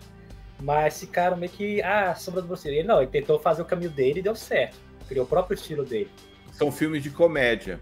[0.60, 1.80] mas ficaram meio que.
[1.82, 2.78] Ah, a sombra do Bruce Lee.
[2.80, 4.76] Ele não, ele tentou fazer o caminho dele e deu certo.
[5.12, 6.08] Criou o próprio estilo dele.
[6.52, 7.78] São filmes de comédia.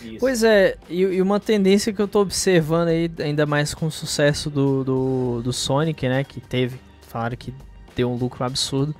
[0.00, 0.18] Isso.
[0.20, 3.90] Pois é, e, e uma tendência que eu tô observando aí, ainda mais com o
[3.90, 6.22] sucesso do, do, do Sonic, né?
[6.22, 7.52] Que teve, falaram que
[7.96, 8.94] deu um lucro absurdo.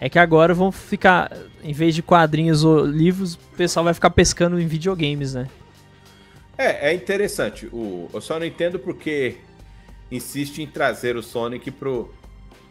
[0.00, 1.30] É que agora vão ficar,
[1.62, 5.48] em vez de quadrinhos ou livros, o pessoal vai ficar pescando em videogames, né?
[6.56, 7.66] É, é interessante.
[7.66, 9.36] O, eu só não entendo porque
[10.10, 12.12] insiste em trazer o Sonic pro,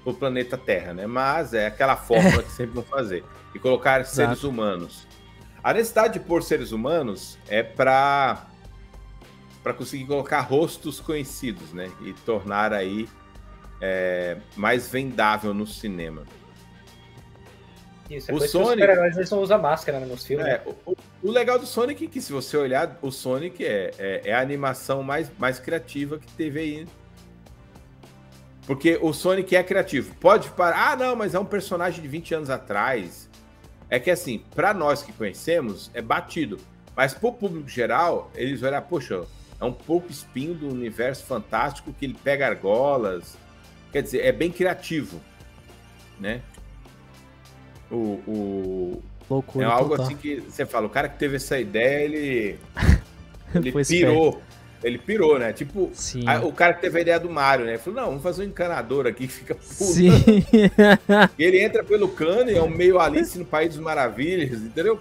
[0.04, 1.08] pro planeta Terra, né?
[1.08, 3.24] Mas é aquela fórmula que sempre vão fazer.
[3.56, 5.08] E colocar seres humanos.
[5.64, 8.46] A necessidade de pôr seres humanos é para
[9.64, 11.92] para conseguir colocar rostos conhecidos, né?
[12.02, 13.10] E tornar aí
[13.82, 16.24] é, mais vendável no cinema.
[18.10, 20.46] Isso, é o isso que os Sonic- não usam máscara né, nos filmes.
[20.46, 20.62] É, né?
[20.86, 24.22] o, o- o legal do Sonic é que, se você olhar, o Sonic é, é,
[24.30, 26.88] é a animação mais, mais criativa que teve aí.
[28.66, 30.16] Porque o Sonic é criativo.
[30.16, 30.92] Pode parar.
[30.92, 33.30] Ah, não, mas é um personagem de 20 anos atrás.
[33.90, 36.60] É que, assim, pra nós que conhecemos, é batido.
[36.96, 39.24] Mas pro público geral, eles vão olhar, poxa,
[39.60, 43.38] é um pouco espinho do universo fantástico que ele pega argolas.
[43.92, 45.22] Quer dizer, é bem criativo,
[46.20, 46.42] né?
[47.90, 47.96] O,
[48.28, 49.66] o, Loucura.
[49.66, 50.06] é algo total.
[50.06, 52.60] assim que você fala, o cara que teve essa ideia, ele,
[53.56, 54.42] ele pirou.
[54.84, 55.52] Ele pirou, né?
[55.54, 56.24] Tipo, Sim.
[56.28, 57.72] a- o cara que teve a ideia do Mario, né?
[57.74, 59.94] Ele falou, não, vamos fazer um encanador aqui que fica pulando.
[59.94, 60.12] Sim.
[61.38, 65.00] E ele entra pelo cano e é um meio Alice no País das Maravilhas, entendeu?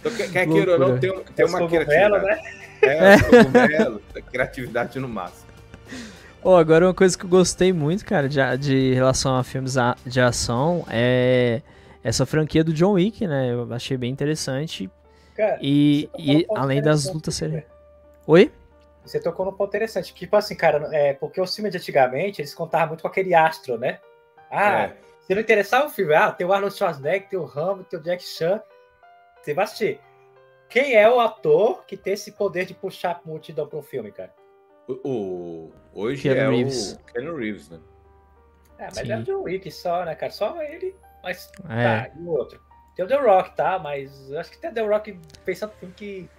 [0.00, 2.24] Então, quer, quer queira ou não, tem, tem uma criatividade.
[2.24, 2.40] né?
[2.82, 3.14] É,
[4.18, 5.46] a criatividade no máximo.
[6.42, 9.96] Ó, agora uma coisa que eu gostei muito, cara, de, de relação a filmes a-
[10.04, 11.60] de ação é
[12.04, 13.52] essa franquia do John Wick, né?
[13.52, 14.88] Eu achei bem interessante.
[15.36, 17.64] Cara, E, e além das lutas serem.
[18.26, 18.50] Oi?
[19.06, 20.12] Você tocou num ponto interessante.
[20.14, 23.78] Tipo assim, cara, é, porque os filmes de antigamente, eles contavam muito com aquele astro,
[23.78, 24.00] né?
[24.50, 24.96] Ah, É.
[25.20, 28.02] se não interessar o filme, ah, tem o Arnold Schwarzenegger, tem o Rambo, tem o
[28.02, 28.60] Jack Chan.
[29.40, 30.00] Você vai assistir.
[30.68, 34.10] Quem é o ator que tem esse poder de puxar a multidão para um filme,
[34.10, 34.34] cara?
[34.88, 36.92] O, o- hoje Keanu é Reeves.
[36.92, 37.78] o Keanu Reeves, né?
[38.78, 39.12] É, mas Sim.
[39.12, 40.32] é o John Wick só, né, cara?
[40.32, 40.94] Só ele.
[41.22, 41.82] Mas É.
[42.08, 42.60] tá, e o outro?
[42.94, 43.78] Tem o The Rock, tá?
[43.78, 46.30] Mas acho que tem o The Rock pensando no filme que.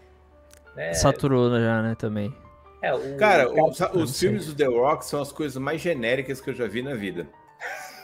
[0.75, 2.33] Né, Saturou já, né, também.
[2.81, 6.39] É, o, Cara, o- os, os filmes do The Rock são as coisas mais genéricas
[6.41, 7.27] que eu já vi na vida.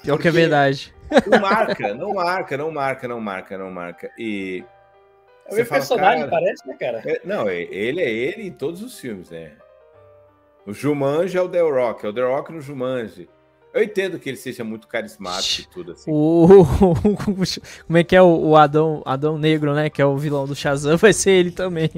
[0.04, 0.94] Pior que é Porque- verdade.
[1.30, 4.12] Não marca, não marca, não marca, não marca, não marca.
[4.18, 4.64] E.
[5.48, 7.02] é o fala, personagem, cara, parece, né, cara?
[7.06, 9.52] É, não, é- ele é ele em todos os filmes, né?
[10.66, 13.30] O Jumanji é o The Rock, é o The Rock no Jumanji.
[13.74, 16.10] Eu entendo que ele seja muito carismático e tudo assim.
[16.12, 16.48] O...
[17.86, 19.90] Como é que é o, o Adão, Adão Negro, né?
[19.90, 21.90] Que é o vilão do Shazam, vai ser ele também.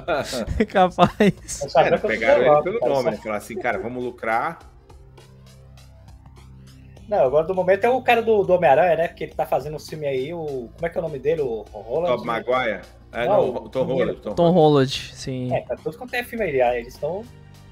[0.68, 1.60] Capaz.
[1.92, 3.16] Eu pegaram ele pelo cara, nome, só- né?
[3.16, 4.58] Falaram assim, cara, vamos lucrar.
[7.08, 9.08] Não, agora do momento é o cara do, do Homem-Aranha, né?
[9.08, 10.68] Porque ele tá fazendo um filme aí, o.
[10.74, 11.40] Como é que é o nome dele?
[11.40, 12.16] O Roland?
[12.16, 12.80] Bob Maguire.
[13.12, 14.20] É, Não, não, o Tom Holland.
[14.20, 14.58] Tom Tom Holland.
[14.58, 15.54] Holland, sim.
[15.54, 16.60] É, tá tudo quanto é filme aí.
[16.60, 17.24] ah, Eles estão.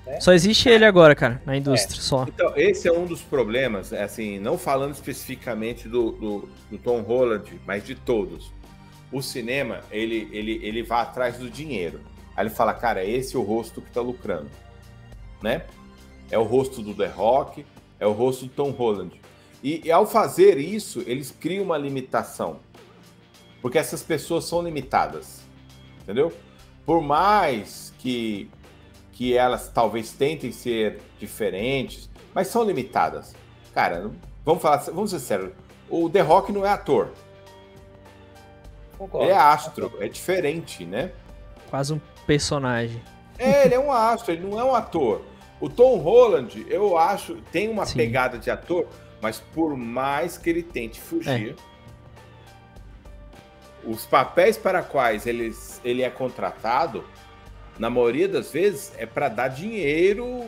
[0.06, 0.20] Né?
[0.20, 2.02] Só existe ele agora, cara, na indústria, é.
[2.02, 2.24] só.
[2.28, 7.00] Então, esse é um dos problemas, é assim, não falando especificamente do, do, do, Tom
[7.00, 8.52] Holland, mas de todos.
[9.10, 12.00] O cinema, ele, ele, ele vai atrás do dinheiro.
[12.36, 14.50] Aí ele fala, cara, esse é o rosto que tá lucrando,
[15.42, 15.64] né?
[16.30, 17.64] É o rosto do The Rock,
[18.00, 19.20] é o rosto do Tom Holland.
[19.62, 22.58] E, e ao fazer isso, eles criam uma limitação.
[23.62, 25.42] Porque essas pessoas são limitadas,
[26.02, 26.32] entendeu?
[26.84, 28.50] Por mais que
[29.14, 33.32] que elas talvez tentem ser diferentes, mas são limitadas.
[33.72, 34.10] Cara,
[34.44, 35.52] vamos falar, vamos ser sérios.
[35.88, 37.10] O The Rock não é ator.
[38.98, 39.26] Concordo.
[39.26, 41.12] Ele é astro, é diferente, né?
[41.70, 43.02] Quase um personagem.
[43.38, 45.22] É, ele é um astro, ele não é um ator.
[45.60, 47.96] O Tom Holland, eu acho, tem uma Sim.
[47.96, 48.86] pegada de ator,
[49.20, 53.88] mas por mais que ele tente fugir, é.
[53.88, 57.04] os papéis para quais ele, ele é contratado
[57.78, 60.44] na maioria das vezes, é para dar dinheiro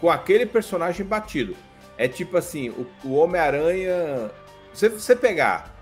[0.00, 1.56] com aquele personagem batido.
[1.96, 4.30] É tipo assim, o, o Homem-Aranha.
[4.72, 5.72] Se você pegar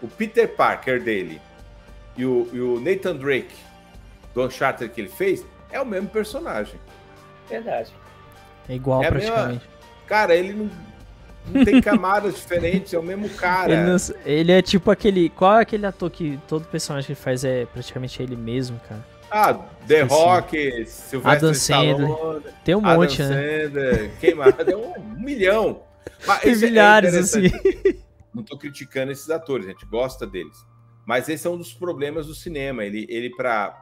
[0.00, 1.40] o Peter Parker dele
[2.16, 3.54] e o, e o Nathan Drake
[4.34, 6.78] do Uncharted que ele fez, é o mesmo personagem.
[7.48, 7.92] Verdade.
[8.68, 9.66] É igual é praticamente.
[9.66, 9.80] Mesma...
[10.06, 10.70] Cara, ele não,
[11.46, 13.72] não tem camadas diferentes, é o mesmo cara.
[13.72, 13.96] Ele, não...
[14.24, 15.28] ele, é tipo aquele.
[15.30, 19.04] Qual é aquele ator que todo personagem que ele faz é praticamente ele mesmo, cara?
[19.30, 19.54] Ah,
[19.86, 23.62] The Rock, Sylvester Stallone, Tem um Adam monte, né?
[23.62, 24.54] Sandler, quem mais?
[24.56, 25.82] Tem um, milhão.
[26.26, 27.50] Mas Tem é milhares, é assim.
[28.34, 30.56] Não tô criticando esses atores, a gente gosta deles.
[31.06, 32.84] Mas esse é um dos problemas do cinema.
[32.84, 33.80] Ele, ele para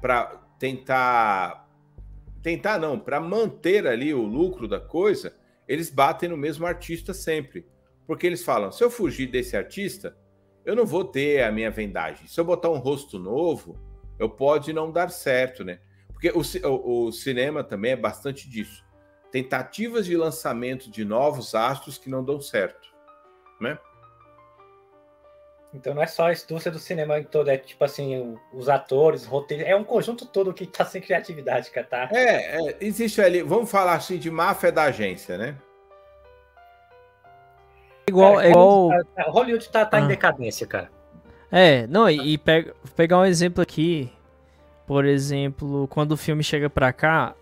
[0.00, 1.68] para tentar
[2.42, 5.36] tentar não, para manter ali o lucro da coisa,
[5.68, 7.66] eles batem no mesmo artista sempre.
[8.06, 10.16] Porque eles falam: se eu fugir desse artista,
[10.64, 12.26] eu não vou ter a minha vendagem.
[12.26, 13.78] Se eu botar um rosto novo,
[14.18, 15.80] eu pode não dar certo, né?
[16.08, 18.84] Porque o, o, o cinema também é bastante disso.
[19.30, 22.88] Tentativas de lançamento de novos astros que não dão certo,
[23.60, 23.78] né?
[25.72, 29.24] Então não é só a indústria do cinema em todo, é tipo assim, os atores,
[29.24, 32.08] roteiros, é um conjunto todo que tá sem criatividade, cara, tá?
[32.12, 35.56] É, é, existe ali, vamos falar assim de máfia da agência, né?
[38.08, 38.90] Igual, é, igual...
[39.28, 40.00] Hollywood tá, tá ah.
[40.00, 40.90] em decadência, cara.
[41.52, 44.12] É, não, e, e pega, pegar um exemplo aqui,
[44.86, 47.36] por exemplo, quando o filme chega pra cá,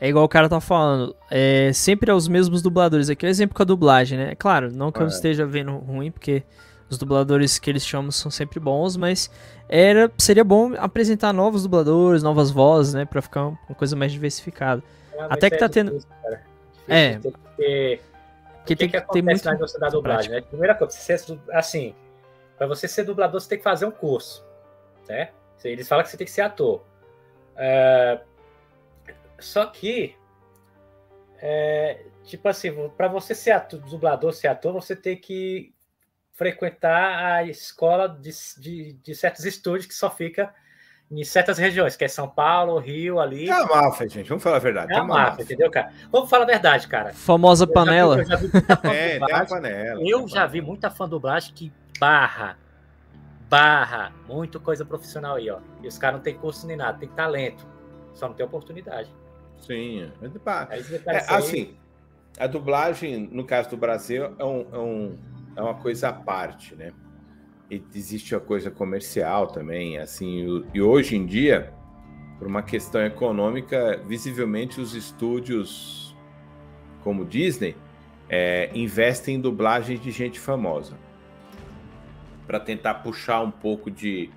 [0.00, 3.08] é igual o cara tá falando, é sempre é os mesmos dubladores.
[3.10, 4.34] Aqui é o exemplo com a dublagem, né?
[4.36, 5.02] Claro, não que é.
[5.02, 6.44] eu esteja vendo ruim, porque
[6.88, 9.30] os dubladores que eles chamam são sempre bons, mas
[9.68, 14.82] era seria bom apresentar novos dubladores, novas vozes, né, para ficar uma coisa mais diversificada.
[15.12, 16.10] É, Até que tá é tendo difícil,
[16.88, 17.18] É.
[17.18, 18.00] Porque,
[18.64, 20.40] que tem que, que ter muito na indústria da dublagem, né?
[20.40, 20.96] Primeira coisa,
[21.52, 21.94] assim,
[22.56, 24.44] para você ser dublador, você tem que fazer um curso,
[25.08, 25.30] né?
[25.64, 26.84] Eles falam que você tem que ser ator.
[27.56, 28.20] É...
[29.40, 30.14] Só que,
[31.38, 32.04] é...
[32.24, 35.74] tipo assim, para você ser ator, dublador, ser ator, você tem que
[36.36, 40.54] frequentar a escola de, de, de certos estúdios que só fica
[41.10, 43.48] em certas regiões, que é São Paulo, Rio, ali.
[43.48, 44.28] É a máfia, gente.
[44.28, 44.92] Vamos falar a verdade.
[44.92, 45.92] É a máfia, máfia, entendeu, cara?
[46.10, 47.14] Vamos falar a verdade, cara.
[47.14, 48.18] Famosa panela.
[48.18, 50.02] Eu já vi, eu já vi é, tem a panela.
[50.02, 52.58] Eu já vi muita fã dublagem que barra,
[53.48, 55.60] barra, muito coisa profissional aí, ó.
[55.82, 57.64] E os caras não tem curso nem nada, tem talento,
[58.14, 59.08] só não tem oportunidade.
[59.60, 61.76] Sim, é, é assim,
[62.38, 65.18] a dublagem, no caso do Brasil, é, um, é, um,
[65.56, 66.92] é uma coisa à parte, né?
[67.70, 71.72] E existe a coisa comercial também, assim, e hoje em dia,
[72.38, 76.14] por uma questão econômica, visivelmente os estúdios
[77.02, 77.76] como Disney
[78.28, 80.96] é, investem em dublagem de gente famosa
[82.46, 84.30] para tentar puxar um pouco de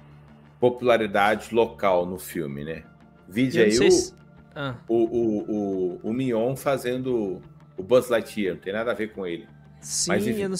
[0.60, 2.84] popularidade local no filme, né?
[3.27, 4.13] Vide aí o, se...
[4.55, 4.75] ah.
[4.88, 7.41] o, o, o, o Mion fazendo
[7.77, 9.47] o Buzz Lightyear, não tem nada a ver com ele.
[9.79, 10.58] Sim, Mas, eu, não,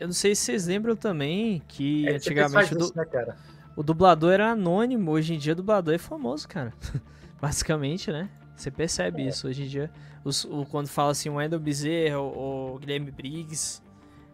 [0.00, 3.34] eu não sei se vocês lembram também que é, antigamente do, né,
[3.76, 6.72] o dublador era anônimo, hoje em dia o dublador é famoso, cara.
[7.40, 8.28] Basicamente, né?
[8.56, 9.28] Você percebe é.
[9.28, 9.90] isso hoje em dia.
[10.24, 13.80] Os, o, quando fala assim, o Wendell Bezerra, o, o Guilherme Briggs,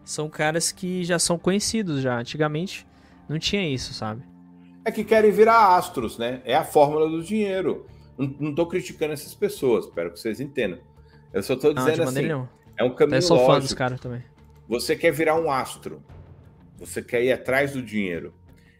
[0.03, 2.19] são caras que já são conhecidos já.
[2.19, 2.87] Antigamente
[3.29, 4.23] não tinha isso, sabe?
[4.83, 6.41] É que querem virar astros, né?
[6.43, 7.85] É a fórmula do dinheiro.
[8.17, 10.79] Não, não tô criticando essas pessoas, espero que vocês entendam.
[11.33, 12.49] Eu só tô dizendo não, assim, não.
[12.77, 13.53] é um caminho Eu sou lógico.
[13.53, 14.23] fã dos caras também.
[14.67, 16.03] Você quer virar um astro.
[16.77, 18.33] Você quer ir atrás do dinheiro.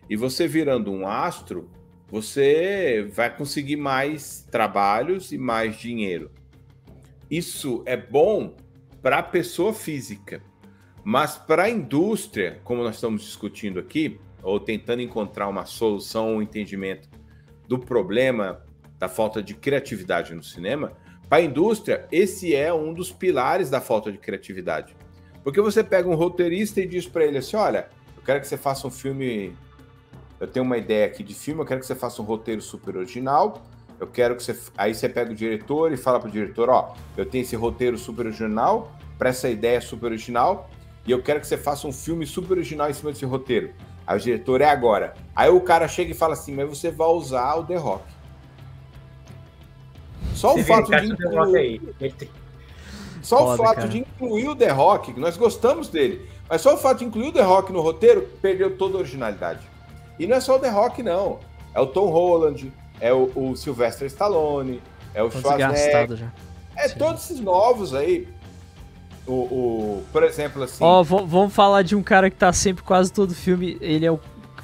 [0.09, 1.69] E você virando um astro,
[2.07, 6.31] você vai conseguir mais trabalhos e mais dinheiro.
[7.29, 8.55] Isso é bom
[9.01, 10.41] para a pessoa física.
[11.03, 16.41] Mas para a indústria, como nós estamos discutindo aqui, ou tentando encontrar uma solução, um
[16.41, 17.09] entendimento
[17.67, 18.63] do problema
[18.97, 20.93] da falta de criatividade no cinema,
[21.27, 24.95] para a indústria, esse é um dos pilares da falta de criatividade.
[25.45, 28.57] Porque você pega um roteirista e diz para ele assim: olha, eu quero que você
[28.57, 29.55] faça um filme.
[30.39, 32.97] Eu tenho uma ideia aqui de filme, eu quero que você faça um roteiro super
[32.97, 33.61] original.
[33.99, 34.59] Eu quero que você.
[34.75, 38.25] Aí você pega o diretor e fala pro diretor: ó, eu tenho esse roteiro super
[38.25, 40.67] original, para essa ideia super original,
[41.05, 43.71] e eu quero que você faça um filme super original em cima desse roteiro.
[44.07, 45.13] Aí o diretor é agora.
[45.35, 48.03] Aí o cara chega e fala assim: mas você vai usar o The Rock.
[50.33, 51.93] Só o fato de incluir...
[53.25, 53.87] Só Foda, o fato cara.
[53.87, 57.29] de incluir o The Rock, que nós gostamos dele, mas só o fato de incluir
[57.29, 59.61] o The Rock no roteiro perdeu toda a originalidade.
[60.19, 61.39] E não é só o The Rock, não.
[61.73, 64.79] É o Tom Holland, é o, o Sylvester Stallone,
[65.11, 66.17] é o Schwarzenegger.
[66.17, 66.31] Já.
[66.77, 66.99] É Sim.
[66.99, 68.27] todos esses novos aí.
[69.25, 70.83] O, o, por exemplo, assim.
[70.83, 73.75] Ó, oh, vamos falar de um cara que tá sempre quase todo filme.
[73.81, 74.19] Ele é o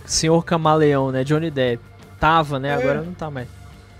[0.06, 1.24] Senhor Camaleão, né?
[1.24, 1.84] Johnny Depp.
[2.20, 2.70] Tava, né?
[2.70, 2.74] É.
[2.74, 3.48] Agora não tá mais.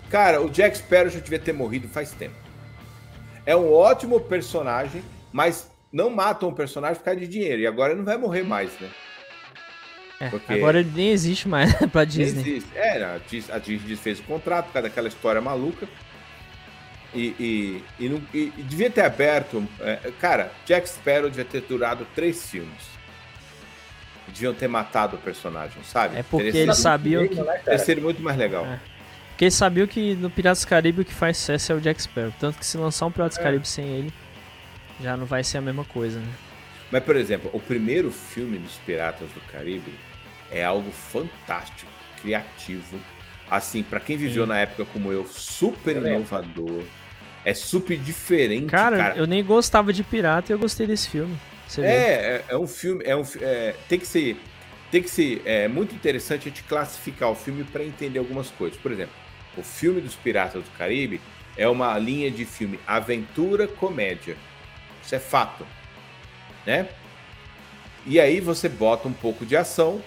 [0.08, 2.41] Cara, o Jack Sparrow já devia ter morrido faz tempo.
[3.46, 7.62] É um ótimo personagem, mas não matam um personagem por causa de dinheiro.
[7.62, 8.90] E agora ele não vai morrer mais, né?
[10.20, 10.54] É, Porque...
[10.54, 12.42] Agora ele nem existe mais pra Disney.
[12.42, 12.70] Existe.
[12.76, 15.88] É, a Disney fez o contrato por causa daquela história maluca.
[17.14, 19.68] E, e, e, não, e, devia ter aberto.
[19.80, 22.92] É, cara, Jack Sparrow devia ter durado três filmes.
[24.28, 26.18] Deviam ter matado o personagem, sabe?
[26.18, 27.36] É porque eles sabiam que.
[27.36, 28.66] Teria sido muito mais legal.
[28.66, 28.80] É.
[29.42, 32.00] Porque eles sabiam que no Piratas do Caribe o que faz sucesso é o Jack
[32.00, 32.32] Sparrow.
[32.40, 33.44] Tanto que se lançar um Piratas do é.
[33.44, 34.14] Caribe sem ele,
[35.02, 36.32] já não vai ser a mesma coisa, né?
[36.92, 39.96] Mas, por exemplo, o primeiro filme dos Piratas do Caribe
[40.52, 43.00] é algo fantástico, criativo.
[43.50, 44.50] Assim, para quem viveu Sim.
[44.50, 46.84] na época como eu, super inovador.
[47.44, 51.36] É super diferente, cara, cara, eu nem gostava de pirata e eu gostei desse filme.
[51.80, 54.38] É, é, é, um filme, é um, é, tem que ser,
[54.92, 58.78] tem que ser é, muito interessante a gente classificar o filme para entender algumas coisas.
[58.78, 59.16] Por exemplo,
[59.58, 61.22] o filme dos Piratas do Caribe
[61.58, 64.38] é uma linha de filme aventura comédia.
[65.04, 65.66] Isso é fato,
[66.66, 66.90] né?
[68.06, 70.02] E aí você bota um pouco de ação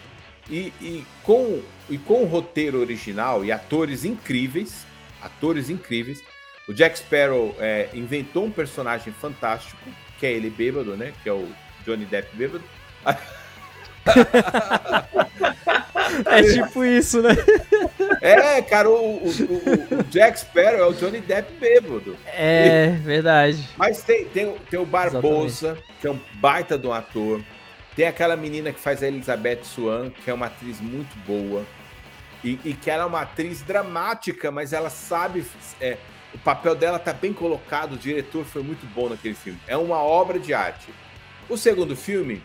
[0.50, 4.86] e, e com e com o roteiro original e atores incríveis,
[5.20, 6.22] atores incríveis,
[6.66, 9.78] o Jack Sparrow é, inventou um personagem fantástico,
[10.18, 11.12] que é ele bêbado, né?
[11.22, 11.46] Que é o
[11.84, 12.64] Johnny Depp bêbado.
[16.26, 17.30] é tipo isso, né?
[18.20, 22.16] É, cara, o, o, o, Jack Sparrow é o Johnny Depp bêbado.
[22.26, 23.68] É, verdade.
[23.76, 26.00] Mas tem, tem, tem o Barbosa, Exatamente.
[26.00, 27.42] que é um baita de um ator.
[27.96, 31.64] Tem aquela menina que faz a Elizabeth Swan, que é uma atriz muito boa.
[32.42, 35.44] E, e que ela é uma atriz dramática, mas ela sabe.
[35.80, 35.96] É,
[36.34, 39.58] o papel dela tá bem colocado, o diretor foi muito bom naquele filme.
[39.66, 40.88] É uma obra de arte.
[41.48, 42.42] O segundo filme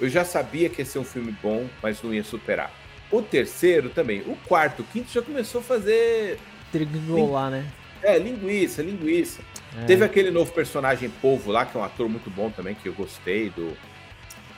[0.00, 2.72] eu já sabia que ia ser um filme bom, mas não ia superar.
[3.10, 4.20] O terceiro também.
[4.20, 6.38] O quarto, o quinto já começou a fazer.
[6.70, 7.66] Trigolar, né?
[8.02, 9.42] É, linguiça, linguiça.
[9.78, 9.84] É.
[9.84, 12.94] Teve aquele novo personagem Povo lá, que é um ator muito bom também, que eu
[12.94, 13.76] gostei do.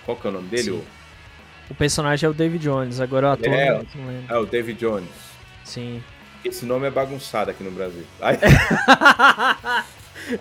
[0.04, 0.70] Qual que é o nome dele?
[0.70, 0.84] O...
[1.70, 3.52] o personagem é o David Jones, agora o ator.
[3.52, 3.82] É,
[4.28, 5.08] é o David Jones.
[5.64, 6.02] Sim.
[6.44, 8.04] Esse nome é bagunçado aqui no Brasil.
[8.20, 8.38] Ai.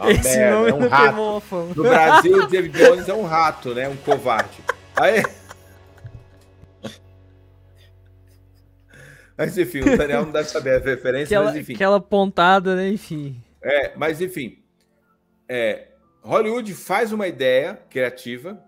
[0.10, 1.74] Esse merda, nome é um rato.
[1.76, 3.88] No Brasil, o David Jones é um rato, né?
[3.88, 4.58] Um covarde.
[4.96, 5.24] Aí.
[9.38, 11.74] Mas enfim, o Daniel não deve saber a referência, aquela, mas enfim.
[11.74, 12.90] Aquela pontada, né?
[12.90, 13.42] Enfim.
[13.62, 14.64] É, mas enfim.
[15.50, 15.88] É,
[16.22, 18.64] Hollywood faz uma ideia criativa,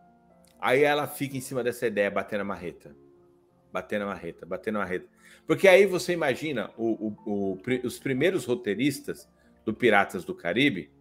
[0.60, 2.96] aí ela fica em cima dessa ideia, batendo a marreta.
[3.72, 5.06] Batendo a marreta, batendo a marreta.
[5.46, 9.30] Porque aí você imagina o, o, o, os primeiros roteiristas
[9.66, 10.92] do Piratas do Caribe,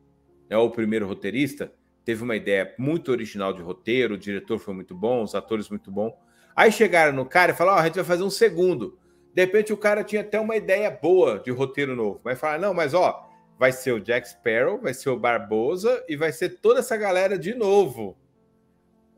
[0.50, 1.72] né, o primeiro roteirista,
[2.04, 5.90] teve uma ideia muito original de roteiro, o diretor foi muito bom, os atores muito
[5.90, 6.16] bom.
[6.54, 8.98] Aí chegaram no cara e falaram: oh, a gente vai fazer um segundo.
[9.34, 12.74] De repente o cara tinha até uma ideia boa de roteiro novo, mas falaram: não,
[12.74, 16.80] mas ó, vai ser o Jack Sparrow, vai ser o Barbosa e vai ser toda
[16.80, 18.16] essa galera de novo.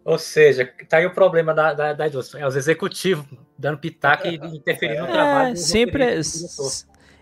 [0.05, 2.42] Ou seja, tá aí o problema da, da, da indústria.
[2.42, 3.25] É os executivos
[3.59, 5.57] dando pitaco e interferindo no é, trabalho.
[5.57, 6.05] Sempre,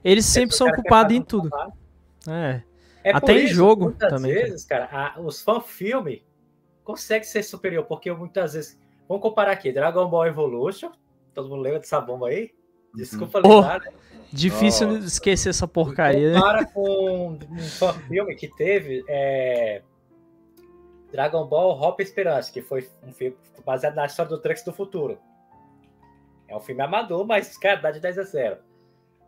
[0.02, 1.48] eles sempre são culpados em tudo.
[2.28, 2.62] É.
[3.04, 4.32] É Até em isso, jogo muitas também.
[4.32, 6.24] vezes, cara, a, os fan-filme
[6.84, 8.80] conseguem ser superior, porque muitas vezes.
[9.08, 10.90] Vamos comparar aqui: Dragon Ball Evolution.
[11.34, 12.52] Todo mundo lembra dessa bomba aí?
[12.94, 13.56] Desculpa uhum.
[13.56, 13.96] lembrar, oh, né?
[14.32, 14.96] Difícil oh.
[14.98, 16.34] esquecer essa porcaria.
[16.34, 19.04] Compara com um fan-filme que teve.
[19.08, 19.82] É...
[21.10, 25.18] Dragon Ball Hop Esperança, que foi um filme baseado na história do Trunks do futuro.
[26.48, 28.56] É um filme amador, mas, cara, dá de 10 a 0.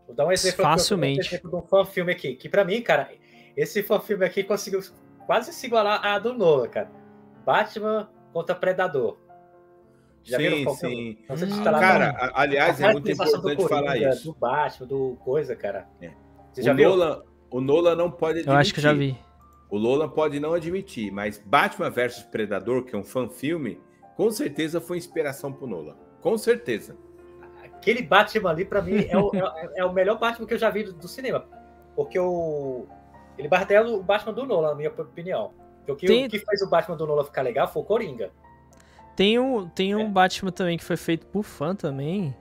[0.07, 1.21] Vou dar um exemplo, Facilmente.
[1.21, 3.11] Um exemplo de um fan-filme aqui, que para mim, cara,
[3.57, 4.81] esse filme aqui conseguiu
[5.27, 6.91] quase se igualar a do Nolan, cara.
[7.45, 9.19] Batman contra Predador.
[10.23, 11.19] Já sim, viram sim.
[11.29, 14.33] Hum, cara, aliás, é muito importante falar isso.
[14.33, 15.87] Do Batman, do coisa, cara.
[16.01, 16.11] É.
[16.51, 16.91] Você já o viu?
[16.91, 18.53] Nolan, o Nolan não pode admitir.
[18.53, 19.17] Eu acho que já vi.
[19.71, 23.81] O Nolan pode não admitir, mas Batman vs Predador, que é um fã-filme,
[24.17, 25.97] com certeza foi inspiração pro Nolan.
[26.21, 26.97] Com certeza.
[27.63, 30.71] Aquele Batman ali, para mim, é o, é, é, o melhor Batman que eu já
[30.71, 31.47] vi do, do cinema.
[31.95, 32.87] Porque o.
[33.39, 35.53] Ele martela o Batman do Nolan, na minha opinião.
[35.87, 36.27] Porque Tem...
[36.27, 38.31] o que fez o Batman do Nolan ficar legal foi o Coringa.
[39.17, 40.09] Tem um, tem um é.
[40.09, 42.35] Batman também que foi feito por fã também,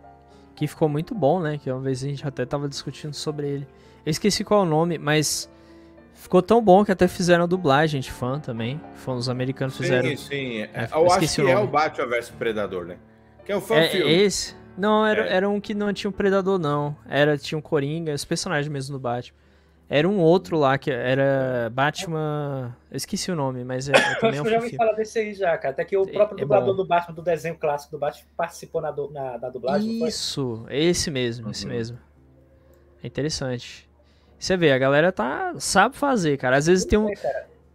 [0.55, 1.59] que ficou muito bom, né?
[1.61, 3.67] Que uma vez a gente até tava discutindo sobre ele.
[4.05, 5.49] Eu esqueci qual é o nome, mas
[6.13, 8.81] ficou tão bom que até fizeram a dublagem de fã também.
[8.95, 10.09] Fãs os americanos fizeram.
[10.09, 10.61] Sim, sim.
[10.61, 12.97] É, eu, eu acho que o é o Batman vs Predador, né?
[13.45, 14.11] Que é o fã é, filme.
[14.11, 14.55] Esse?
[14.75, 15.35] Não, era, é.
[15.35, 16.95] era um que não tinha um Predador, não.
[17.07, 19.42] Era, tinha um Coringa, os personagens mesmo do Batman.
[19.95, 22.75] Era um outro lá que era Batman.
[22.89, 25.19] Eu esqueci o nome, mas é, é também é um Eu já ouvi falar desse
[25.19, 25.69] aí já, cara.
[25.71, 28.91] Até que o próprio é, dublador do Batman, do desenho clássico do Batman, participou na,
[28.91, 30.03] na, na dublagem.
[30.03, 31.51] Isso, esse mesmo, uhum.
[31.51, 31.99] esse mesmo.
[33.03, 33.87] É interessante.
[34.39, 36.57] Você vê, a galera tá sabe fazer, cara.
[36.57, 37.09] Às vezes tem um.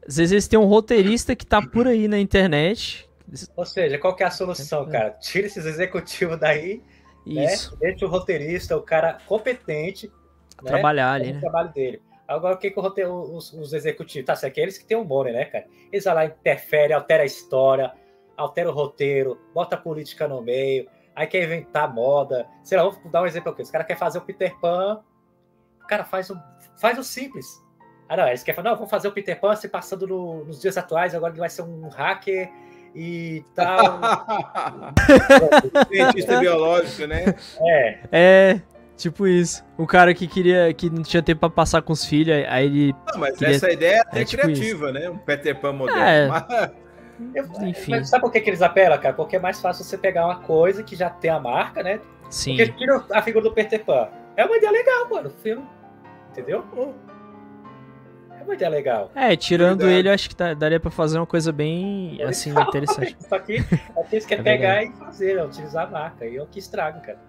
[0.04, 3.08] Às vezes tem um roteirista que tá por aí na internet.
[3.54, 5.10] Ou seja, qual que é a solução, cara?
[5.10, 6.82] Tira esses executivos daí.
[7.24, 7.44] Né?
[7.44, 7.74] Isso.
[7.74, 7.90] Né?
[7.90, 10.08] Deixa o roteirista, o cara competente.
[10.60, 10.68] Né?
[10.68, 11.38] Trabalhar ali, né?
[11.38, 12.07] O trabalho dele.
[12.28, 14.26] Agora, o que, que roteiro, os, os, executivos.
[14.26, 14.52] Tá, certo?
[14.52, 15.66] Aqueles que tem um bônus, né, cara?
[15.90, 17.90] Eles vão lá, interferem, altera a história,
[18.36, 22.46] altera o roteiro, bota a política no meio, aí quer inventar moda.
[22.62, 23.62] Sei lá, vou dar um exemplo aqui.
[23.62, 25.02] Os caras querem fazer o Peter Pan.
[25.82, 26.38] O cara faz o,
[26.76, 27.46] faz o simples.
[28.06, 30.60] Ah, não, eles querem falar, não, vamos fazer o Peter Pan se passando no, nos
[30.60, 32.50] dias atuais, agora ele vai ser um hacker
[32.94, 34.00] e tal.
[35.88, 37.34] Cientista biológico, né?
[37.60, 38.00] É.
[38.12, 38.60] É.
[38.98, 39.64] Tipo isso.
[39.76, 42.94] O cara que queria, que não tinha tempo pra passar com os filhos, aí ele.
[43.06, 43.54] Não, mas queria...
[43.54, 44.92] essa ideia é até é, tipo criativa, isso.
[44.92, 45.08] né?
[45.08, 46.02] Um Peter Pan moderno.
[46.02, 46.26] É.
[46.26, 47.62] Mas...
[47.62, 47.92] Enfim.
[47.92, 49.14] Mas sabe por que, que eles apelam, cara?
[49.14, 52.00] Porque é mais fácil você pegar uma coisa que já tem a marca, né?
[52.28, 52.56] Sim.
[52.56, 54.08] Porque tira a figura do Peter Pan.
[54.36, 55.64] É uma ideia legal, mano, o filme.
[56.32, 56.64] Entendeu?
[58.36, 59.12] É uma ideia legal.
[59.14, 63.16] É, tirando ele, eu acho que daria pra fazer uma coisa bem, assim, interessante.
[63.20, 63.58] Só que
[63.96, 65.44] aqui eles querem é pegar e fazer, né?
[65.44, 66.26] utilizar a marca.
[66.26, 67.27] E é o que estraga, cara.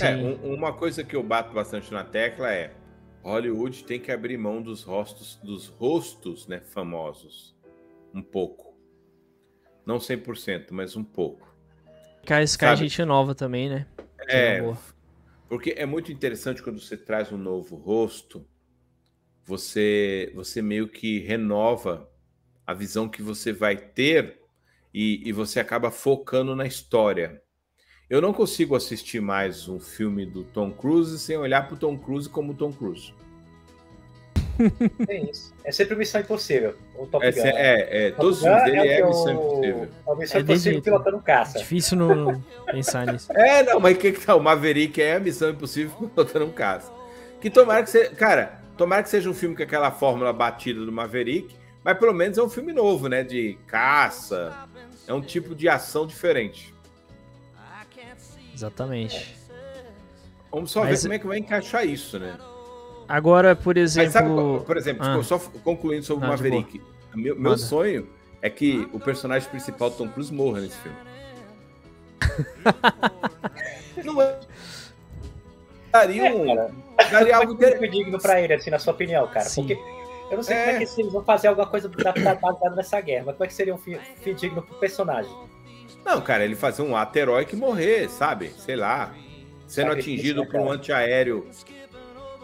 [0.00, 2.74] É, um, uma coisa que eu bato bastante na tecla é
[3.22, 7.56] Hollywood tem que abrir mão dos rostos, dos rostos né, famosos.
[8.14, 8.76] Um pouco.
[9.84, 11.54] Não 100%, mas um pouco.
[12.24, 13.86] Cai, cai gente nova também, né?
[14.28, 14.60] É,
[15.48, 18.44] porque é muito interessante quando você traz um novo rosto,
[19.44, 22.10] você, você meio que renova
[22.66, 24.40] a visão que você vai ter
[24.92, 27.40] e, e você acaba focando na história.
[28.08, 31.98] Eu não consigo assistir mais um filme do Tom Cruise sem olhar para o Tom
[31.98, 33.12] Cruise como Tom Cruise.
[35.06, 35.52] É isso.
[35.62, 36.76] É sempre Missão Impossível.
[36.94, 37.42] O Top é, Gun.
[37.42, 39.88] É, é, todos os filmes dele é, é Missão Impossível.
[40.06, 41.58] É o Missão é Impossível pilotando caça.
[41.58, 43.30] Difícil não pensar nisso.
[43.32, 44.34] É, não, mas o que que tá?
[44.34, 46.90] O Maverick é a Missão Impossível pilotando caça.
[47.40, 48.10] Que tomara que seja.
[48.14, 51.54] Cara, tomara que seja um filme com aquela fórmula batida do Maverick,
[51.84, 53.22] mas pelo menos é um filme novo, né?
[53.22, 54.56] De caça.
[55.06, 56.74] É um tipo de ação diferente.
[58.56, 59.36] Exatamente.
[60.50, 61.02] Vamos só Mas...
[61.02, 62.38] ver como é que vai encaixar isso, né?
[63.06, 64.10] Agora, por exemplo.
[64.10, 65.22] Sabe, por exemplo, ah.
[65.22, 66.80] só concluindo sobre o Maverick.
[67.14, 68.08] Meu, meu sonho
[68.40, 70.96] é que o personagem principal, Tom Cruise, morra nesse filme.
[74.02, 74.40] não é.
[75.92, 76.50] Daria um.
[76.50, 76.70] É,
[77.10, 79.46] daria algo é digno pra ele, assim, na sua opinião, cara.
[79.46, 79.66] Sim.
[79.66, 79.74] Porque
[80.30, 80.60] eu não sei é.
[80.60, 83.54] como é que eles vão fazer alguma coisa baseada nessa guerra, mas como é que
[83.54, 85.32] seria um fim, fim digno pro personagem?
[86.06, 88.50] Não, cara, ele fazer um ato heróico e morrer, sabe?
[88.56, 89.12] Sei lá.
[89.66, 91.44] Sendo sabe atingido isso, né, por um antiaéreo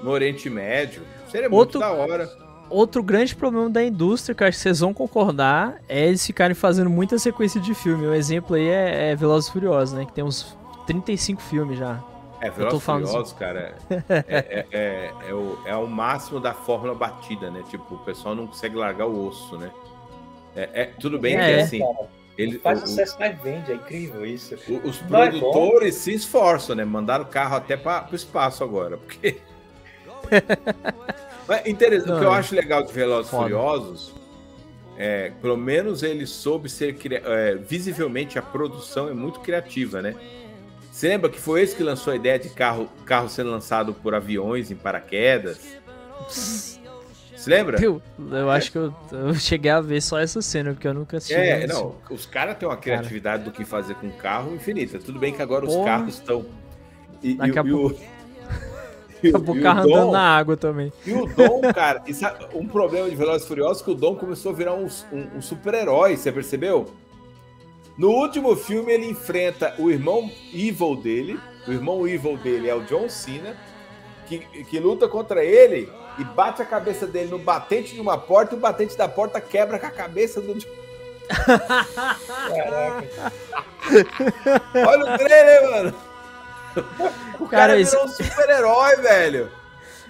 [0.02, 1.04] no Oriente Médio.
[1.30, 2.28] Seria outro, muito da hora.
[2.68, 6.90] Outro grande problema da indústria, que acho que vocês vão concordar, é eles ficarem fazendo
[6.90, 8.04] muita sequência de filme.
[8.04, 10.04] O exemplo aí é, é Velozes e Furiosos, né?
[10.06, 12.02] Que tem uns 35 filmes já.
[12.40, 16.96] É, Velozes e Furiosos, cara, é, é, é, é, o, é o máximo da fórmula
[16.96, 17.62] batida, né?
[17.70, 19.70] Tipo, o pessoal não consegue largar o osso, né?
[20.56, 21.80] É, é tudo bem que assim...
[22.36, 24.54] Ele, faz o, sucesso, mas vende, é incrível isso.
[24.68, 26.84] O, os Não é produtores é se esforçam, né?
[26.84, 29.38] Mandaram o carro até para o espaço agora, porque.
[31.46, 32.38] mas interessante, Não, o que eu é.
[32.38, 33.42] acho legal de Velozes Foda.
[33.42, 34.22] Furiosos
[34.96, 40.14] é, pelo menos ele soube ser é, visivelmente a produção é muito criativa, né?
[40.90, 44.14] Você lembra que foi esse que lançou a ideia de carro, carro sendo lançado por
[44.14, 45.78] aviões em paraquedas?
[47.36, 47.82] Se lembra?
[47.82, 51.16] Eu, eu acho que eu, eu, cheguei a ver só essa cena, porque eu nunca
[51.16, 51.34] assisti.
[51.34, 53.50] É, não, os caras têm uma criatividade cara.
[53.50, 54.98] do que fazer com carro infinita.
[54.98, 55.78] Tudo bem que agora Porra.
[55.78, 56.44] os carros estão.
[57.22, 58.00] E, Daqui e, a pouco.
[59.28, 60.92] Acabou o carro Dom, andando na água também.
[61.06, 64.16] E o Dom, cara, sabe, um problema de Velozes e Furiosos é que o Dom
[64.16, 66.92] começou a virar um, um, um super-herói, você percebeu?
[67.96, 71.38] No último filme, ele enfrenta o irmão evil dele.
[71.68, 73.56] O irmão evil dele é o John Cena,
[74.26, 78.54] que, que luta contra ele e bate a cabeça dele no batente de uma porta
[78.54, 80.56] e o batente da porta quebra com a cabeça do.
[84.86, 85.94] Olha o trailer, mano.
[87.40, 87.96] O cara, cara virou esse...
[87.96, 89.50] um super-herói, velho.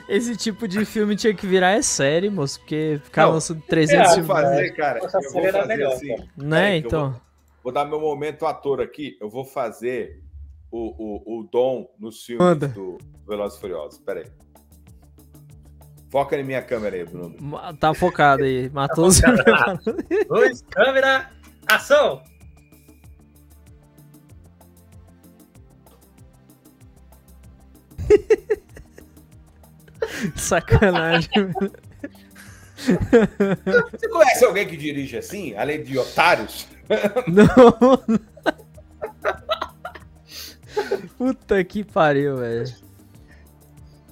[0.08, 4.26] Esse tipo de filme tinha que virar é série, moço, porque ficava lançando 300 filmes.
[4.26, 4.98] fazer, cara.
[4.98, 6.16] Eu vou fazer melhor, assim.
[6.36, 7.12] Né, então.
[7.12, 7.20] Vou,
[7.64, 9.16] vou, dar meu momento ator aqui.
[9.20, 10.20] Eu vou fazer
[10.70, 12.68] o, o, o Dom nos filmes Manda.
[12.68, 13.98] do Velozes Furiosos.
[13.98, 14.26] Pera aí.
[16.12, 17.34] Foca em minha câmera aí, Bruno.
[17.80, 18.68] Tá focado aí.
[18.68, 19.22] Matou os.
[20.28, 21.30] Dois, câmera,
[21.66, 22.22] ação!
[30.36, 31.30] Sacanagem.
[32.76, 36.68] Você conhece alguém que dirige assim, além de otários?
[37.26, 37.72] Não.
[41.16, 42.70] Puta que pariu, velho.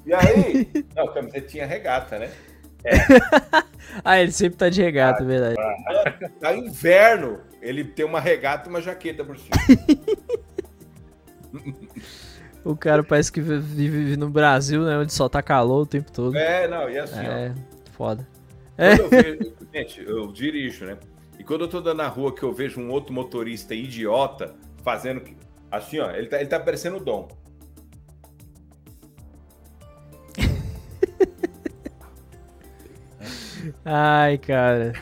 [0.06, 0.70] E aí?
[0.94, 2.30] Não, o camiseta tinha regata, né?
[2.84, 2.92] É.
[4.04, 5.56] ah, ele sempre tá de regata, ah, verdade.
[6.40, 9.56] Tá inverno, ele tem uma regata e uma jaqueta por cima.
[12.64, 14.96] o cara parece que vive no Brasil, né?
[14.96, 16.36] Onde só tá calor o tempo todo.
[16.36, 17.92] É, não, e assim, é, ó.
[17.92, 18.26] Foda.
[18.78, 18.94] É.
[18.94, 20.96] Eu vejo, gente, eu dirijo, né?
[21.38, 25.22] E quando eu tô dando na rua que eu vejo um outro motorista idiota fazendo
[25.70, 27.28] assim, ó, ele tá, ele tá parecendo o Dom.
[33.84, 34.92] Ai, cara.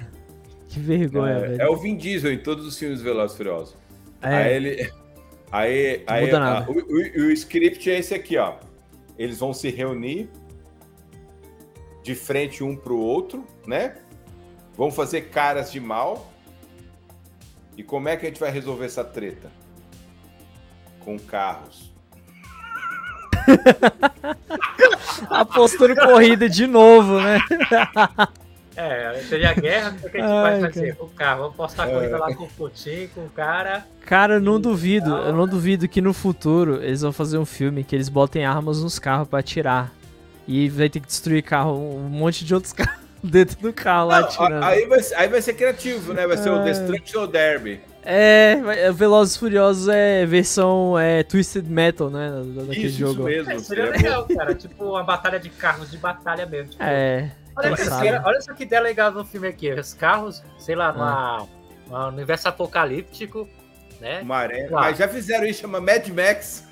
[0.69, 1.63] Que vergonha, é, velho.
[1.63, 3.77] É o Vin Diesel em todos os filmes Velozes Furiosos.
[4.21, 4.37] É.
[4.37, 4.93] Aí ele.
[5.51, 8.57] Aí, aí a, o, o, o, script é esse aqui, ó.
[9.19, 10.29] Eles vão se reunir
[12.03, 13.97] de frente um pro outro, né?
[14.77, 16.31] Vão fazer caras de mal.
[17.77, 19.51] E como é que a gente vai resolver essa treta?
[21.01, 21.95] Com carros.
[25.31, 27.39] Apostando corrida de novo, né?
[28.81, 30.97] É, seria a guerra, o que a gente Ai, vai fazer?
[31.01, 32.16] O carro, vamos postar é.
[32.16, 33.85] lá com o Putin, com o cara.
[34.07, 37.83] Cara, eu não duvido, eu não duvido que no futuro eles vão fazer um filme
[37.83, 39.93] que eles botem armas nos carros para atirar.
[40.47, 44.20] E vai ter que destruir carro, um monte de outros carros dentro do carro lá
[44.20, 44.64] não, atirando.
[44.64, 46.24] Aí vai, aí vai ser criativo, né?
[46.24, 46.61] Vai ser Ai.
[46.61, 47.81] o Destruction Derby.
[48.05, 52.31] É, é, Velozes Furiosos é versão é, Twisted Metal, né?
[52.64, 53.29] Daquele isso, jogo.
[53.29, 53.51] Isso mesmo.
[53.51, 54.55] É, seria legal, cara.
[54.55, 56.70] tipo uma batalha de carros de batalha mesmo.
[56.70, 57.33] Tipo, é.
[57.59, 59.73] Olha, olha só que ideia legal no filme aqui.
[59.73, 61.49] Os carros, sei lá, numa,
[61.91, 62.09] ah.
[62.09, 63.49] universo apocalíptico,
[64.01, 64.23] né?
[64.23, 64.69] Maré.
[64.71, 66.65] Mas já fizeram isso, chama Mad Max.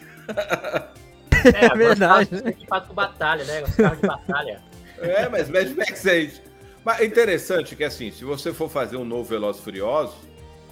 [1.54, 2.36] É, é verdade.
[2.46, 3.62] Equipado com batalha, né?
[3.62, 4.62] Os carros de batalha.
[4.98, 6.42] É, mas Mad Max é isso.
[6.84, 10.16] Mas é interessante que, assim, se você for fazer um novo Velozes Furiosos,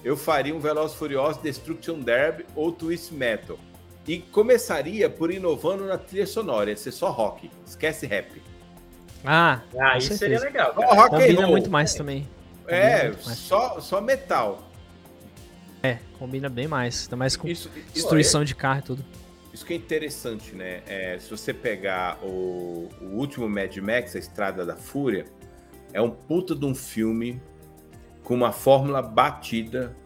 [0.04, 3.58] eu faria um Velozes Furiosos Destruction Derby ou Twist Metal.
[4.06, 8.40] E começaria por inovando na trilha sonora, ia ser só rock, esquece rap.
[9.24, 10.74] Ah, ah isso seria legal.
[10.74, 10.94] Cara.
[10.94, 12.28] Rock combina muito mais também.
[12.66, 13.38] é, mais.
[13.38, 14.70] Só, só metal.
[15.82, 17.04] É, combina bem mais.
[17.04, 19.04] Ainda mais com isso, destruição é, de carro e tudo.
[19.52, 20.82] Isso que é interessante, né?
[20.86, 25.26] É, se você pegar o, o último Mad Max, A Estrada da Fúria,
[25.92, 27.40] é um puta de um filme
[28.24, 29.96] com uma fórmula batida,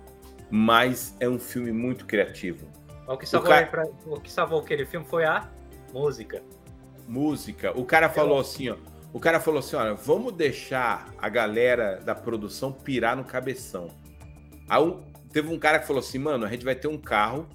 [0.50, 2.68] mas é um filme muito criativo.
[3.06, 3.66] O que salvou, o cara...
[3.66, 3.86] pra...
[4.06, 5.48] o que salvou aquele filme foi a
[5.94, 6.42] música.
[7.06, 7.72] Música.
[7.78, 8.76] O cara falou assim, ó.
[9.12, 13.88] O cara falou assim: olha, vamos deixar a galera da produção pirar no cabeção.
[14.68, 15.02] Aí um,
[15.32, 17.48] teve um cara que falou assim: mano, a gente vai ter um carro,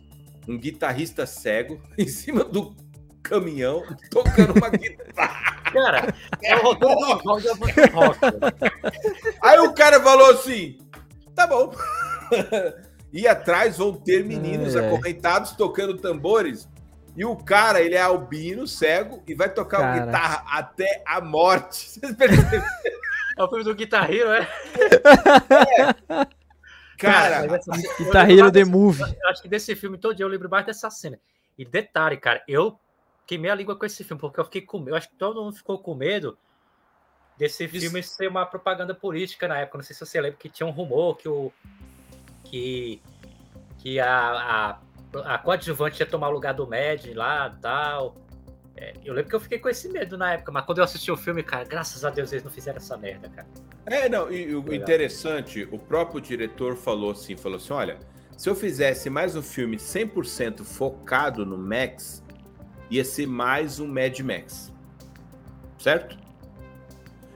[0.47, 2.75] um guitarrista cego, em cima do
[3.21, 5.63] caminhão, tocando uma guitarra.
[5.71, 8.25] Cara, é o rock.
[9.41, 10.77] Aí o cara falou assim:
[11.35, 11.71] tá bom.
[13.13, 14.85] e atrás vão ter meninos é.
[14.85, 16.67] acorrentados tocando tambores
[17.15, 20.05] e o cara, ele é albino, cego, e vai tocar cara.
[20.05, 21.89] guitarra até a morte.
[21.99, 22.65] Vocês perceberam?
[23.37, 24.41] É o filme do guitarreiro, é?
[24.41, 26.27] é.
[26.97, 27.45] Cara,
[27.97, 29.03] guitarreiro The Movie.
[29.21, 31.19] Eu acho que desse filme todo dia eu lembro mais dessa cena.
[31.57, 32.79] E detalhe, cara, eu
[33.27, 35.55] queimei a língua com esse filme, porque eu fiquei com Eu acho que todo mundo
[35.55, 36.37] ficou com medo
[37.37, 38.15] desse filme Isso.
[38.15, 39.77] ser uma propaganda política na época.
[39.77, 41.51] Não sei se você lembra que tinha um rumor que o.
[42.43, 43.01] que,
[43.79, 44.79] que a, a
[45.19, 48.15] a coadjuvante ia tomar o lugar do Mad lá tal.
[48.75, 51.11] É, eu lembro que eu fiquei com esse medo na época, mas quando eu assisti
[51.11, 53.47] o filme, cara, graças a Deus eles não fizeram essa merda, cara.
[53.85, 57.99] É, não, e o interessante, o próprio diretor falou assim, falou assim, olha,
[58.35, 62.23] se eu fizesse mais um filme 100% focado no Max,
[62.89, 64.73] ia ser mais um Mad Max.
[65.77, 66.17] Certo?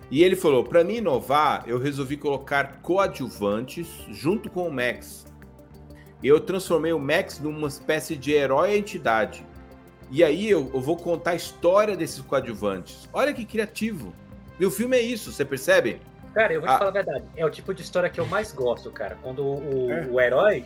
[0.09, 5.26] E ele falou, para mim inovar, eu resolvi colocar coadjuvantes junto com o Max
[6.24, 9.45] eu transformei o Max numa espécie de herói entidade.
[10.09, 13.09] E aí eu, eu, vou contar a história desses coadjuvantes.
[13.11, 14.13] Olha que criativo.
[14.59, 16.01] E o filme é isso, você percebe?
[16.34, 16.78] Cara, eu vou te ah.
[16.78, 17.26] falar a verdade.
[17.36, 19.18] É o tipo de história que eu mais gosto, cara.
[19.22, 20.07] Quando o, é.
[20.09, 20.65] o herói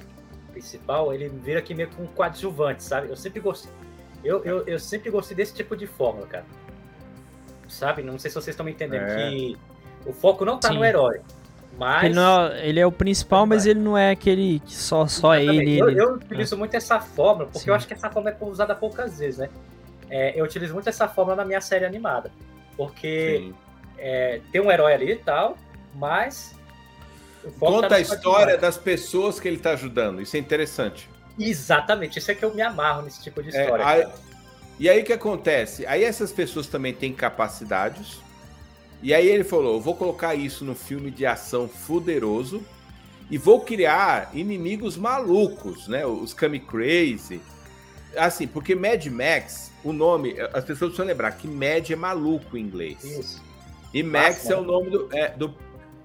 [0.51, 3.09] principal, ele vira aqui meio com um coadjuvante, sabe?
[3.09, 3.71] Eu sempre gostei.
[4.23, 6.45] Eu, eu, eu sempre gostei desse tipo de fórmula, cara.
[7.67, 8.03] Sabe?
[8.03, 9.03] Não sei se vocês estão me entendendo.
[9.03, 9.29] É.
[9.29, 9.57] Que
[10.05, 10.75] o foco não tá Sim.
[10.75, 11.21] no herói.
[11.81, 12.03] Mas...
[12.03, 15.79] Ele, é, ele, é, o principal, mas ele não é aquele que só, só ele.
[15.79, 16.57] Eu, eu utilizo é.
[16.59, 17.71] muito essa fórmula, porque Sim.
[17.71, 19.49] eu acho que essa fórmula é usada poucas vezes, né?
[20.07, 22.31] É, eu utilizo muito essa fórmula na minha série animada.
[22.77, 23.51] Porque
[23.97, 25.57] é, tem um herói ali e tal,
[25.95, 26.55] mas.
[27.59, 30.21] Conta tá a história das pessoas que ele está ajudando.
[30.21, 31.09] Isso é interessante.
[31.39, 33.87] Exatamente, isso é que eu me amarro nesse tipo de é, história.
[33.87, 34.07] Aí,
[34.79, 35.83] e aí o que acontece?
[35.87, 38.19] Aí essas pessoas também têm capacidades.
[39.01, 42.61] E aí ele falou: vou colocar isso no filme de ação fuderoso
[43.29, 46.05] e vou criar inimigos malucos, né?
[46.05, 47.41] Os Kami Crazy.
[48.15, 52.61] Assim, porque Mad Max, o nome, as pessoas precisam lembrar que Mad é maluco em
[52.61, 53.03] inglês.
[53.03, 53.41] Isso.
[53.93, 55.55] E Max é o nome do, é, do.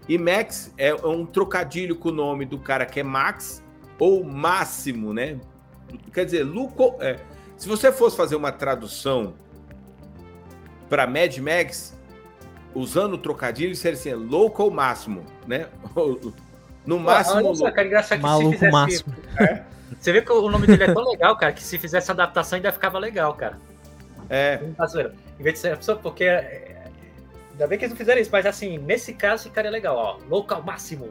[0.08, 3.62] E Max é um trocadilho com o nome do cara que é Max
[3.98, 5.40] ou Máximo, né?
[6.12, 6.96] Quer dizer, Luco.
[7.00, 7.18] É,
[7.56, 9.34] se você fosse fazer uma tradução
[10.88, 11.95] para Mad Max,
[12.76, 15.66] usando o trocadilho, seria assim: louco ou máximo, né?
[16.86, 17.48] No máximo.
[17.48, 19.14] Olha cara, engraçado que Maluco se fizesse, máximo.
[19.40, 19.62] É.
[19.98, 22.70] Você vê que o nome dele é tão legal, cara, que se fizesse adaptação ainda
[22.70, 23.58] ficava legal, cara.
[24.30, 24.60] É.
[24.62, 26.24] Em vez de ser porque.
[26.24, 30.18] Ainda bem que eles não fizeram isso, mas assim, nesse caso ficaria legal, ó.
[30.28, 31.08] Local máximo.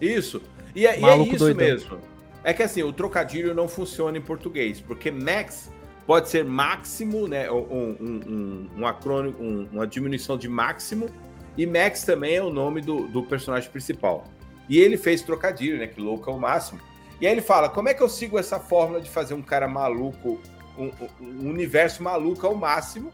[0.00, 0.40] isso.
[0.74, 1.66] E é, e é isso doidão.
[1.66, 1.98] mesmo.
[2.42, 5.70] É que assim, o trocadilho não funciona em português, porque max
[6.08, 7.50] pode ser máximo, né?
[7.50, 11.10] Um, um, um, um acrônimo, um, uma diminuição de máximo,
[11.54, 14.24] e max também é o nome do, do personagem principal.
[14.70, 15.86] E ele fez trocadilho, né?
[15.86, 16.80] Que louco é o máximo.
[17.20, 19.68] E aí ele fala: como é que eu sigo essa fórmula de fazer um cara
[19.68, 20.40] maluco,
[20.78, 20.90] um,
[21.20, 23.12] um universo maluco ao máximo?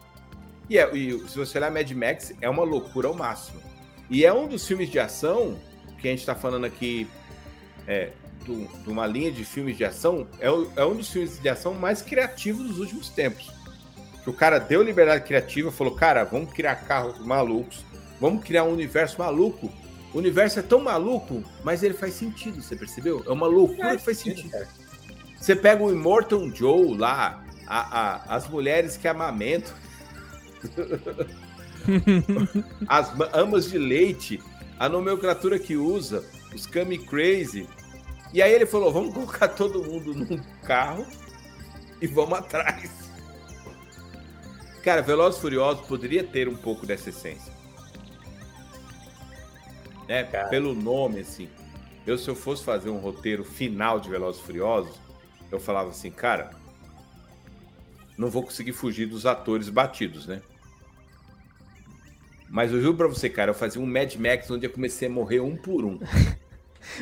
[0.70, 3.60] E, é, e se você olhar Mad Max, é uma loucura ao máximo.
[4.08, 5.58] E é um dos filmes de ação
[5.98, 7.08] que a gente está falando aqui
[7.88, 8.12] é,
[8.52, 12.02] de uma linha de filmes de ação, é, é, um dos filmes de ação mais
[12.02, 13.50] criativos dos últimos tempos.
[14.22, 17.84] Que o cara deu liberdade criativa, falou, cara, vamos criar carros malucos,
[18.20, 19.70] vamos criar um universo maluco.
[20.12, 23.22] O universo é tão maluco, mas ele faz sentido, você percebeu?
[23.26, 24.50] É uma loucura que faz sentido.
[25.38, 29.74] Você pega o Immortal Joe lá, a, a, as mulheres que amamentam,
[32.88, 34.40] as amas de leite,
[34.78, 36.24] a nomenclatura que usa,
[36.54, 37.68] os Kami Crazy.
[38.34, 41.06] E aí ele falou: vamos colocar todo mundo num carro
[42.02, 42.90] e vamos atrás.
[44.82, 47.54] Cara, Velozes Furiosos poderia ter um pouco dessa essência.
[50.08, 50.24] Né?
[50.50, 51.48] Pelo nome, assim.
[52.04, 55.00] Eu, se eu fosse fazer um roteiro final de Velozes Furiosos,
[55.50, 56.50] eu falava assim, cara,
[58.18, 60.42] não vou conseguir fugir dos atores batidos, né?
[62.50, 65.10] Mas eu juro pra você, cara, eu fazia um Mad Max onde eu comecei a
[65.10, 65.98] morrer um por um.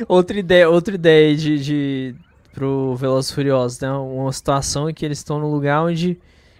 [0.07, 2.15] outra ideia, outra ideia de, de
[2.53, 3.91] pro Velozes Furiosos, né?
[3.91, 6.19] Uma situação em que eles estão no lugar onde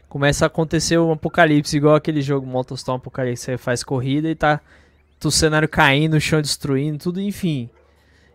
[0.10, 4.60] começa a acontecer um apocalipse, igual aquele jogo Motostorm Apocalipse, você faz corrida e tá
[5.24, 7.70] o cenário caindo, o chão destruindo, tudo, enfim.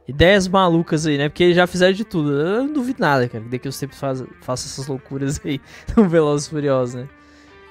[0.07, 1.29] Ideias malucas aí, né?
[1.29, 2.33] Porque eles já fizeram de tudo.
[2.33, 3.45] Eu não duvido nada, cara.
[3.45, 5.61] Daqui os tempos faça essas loucuras aí
[5.95, 7.09] no Velozes Furiosos, né?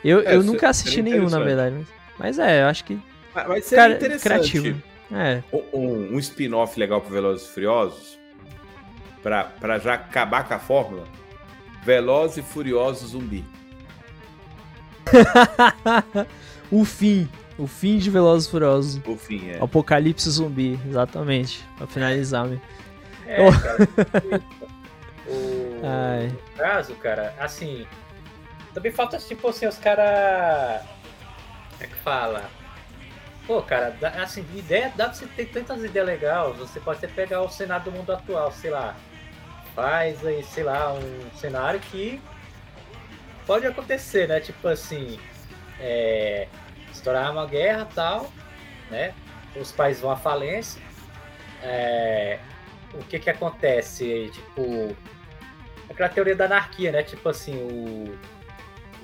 [0.04, 1.76] Eu, é, eu nunca assisti nenhum, na verdade.
[2.20, 3.00] Mas, mas é, eu acho que.
[3.34, 4.52] Mas seria cara, interessante.
[4.52, 4.84] Criativo.
[5.12, 5.42] É.
[5.74, 8.18] Um, um spin-off legal pro Velozes Furiosos.
[9.24, 11.08] Pra, pra já acabar com a fórmula.
[11.84, 13.46] Velozes e Furiosos Zumbi.
[16.72, 17.30] o fim.
[17.58, 19.02] O fim de Velozes e Furiosos.
[19.06, 19.64] O fim, é.
[19.64, 21.66] Apocalipse zumbi, exatamente.
[21.78, 22.62] Pra finalizar, meu.
[23.26, 23.52] É, oh.
[23.52, 24.44] cara.
[25.28, 25.82] o...
[25.84, 26.38] Ai.
[26.56, 27.88] caso, cara, assim.
[28.74, 30.86] Também falta, tipo assim, os caras.
[31.72, 32.50] Como é que fala?
[33.48, 36.58] Pô, cara, assim, ideia, dá pra você ter tantas ideias legais.
[36.58, 38.94] Você pode até pegar o cenário do mundo atual, sei lá.
[39.74, 42.22] Faz aí, sei lá, um cenário que
[43.46, 44.42] pode acontecer, né?
[44.42, 45.18] Tipo assim.
[45.80, 46.50] É,
[46.92, 48.30] estourar uma guerra tal,
[48.92, 49.14] né?
[49.56, 50.82] Os países vão à falência.
[51.64, 52.40] É,
[52.94, 54.30] o que que acontece?
[54.34, 54.96] Tipo,
[55.90, 57.02] aquela teoria da anarquia, né?
[57.02, 58.18] Tipo assim, o,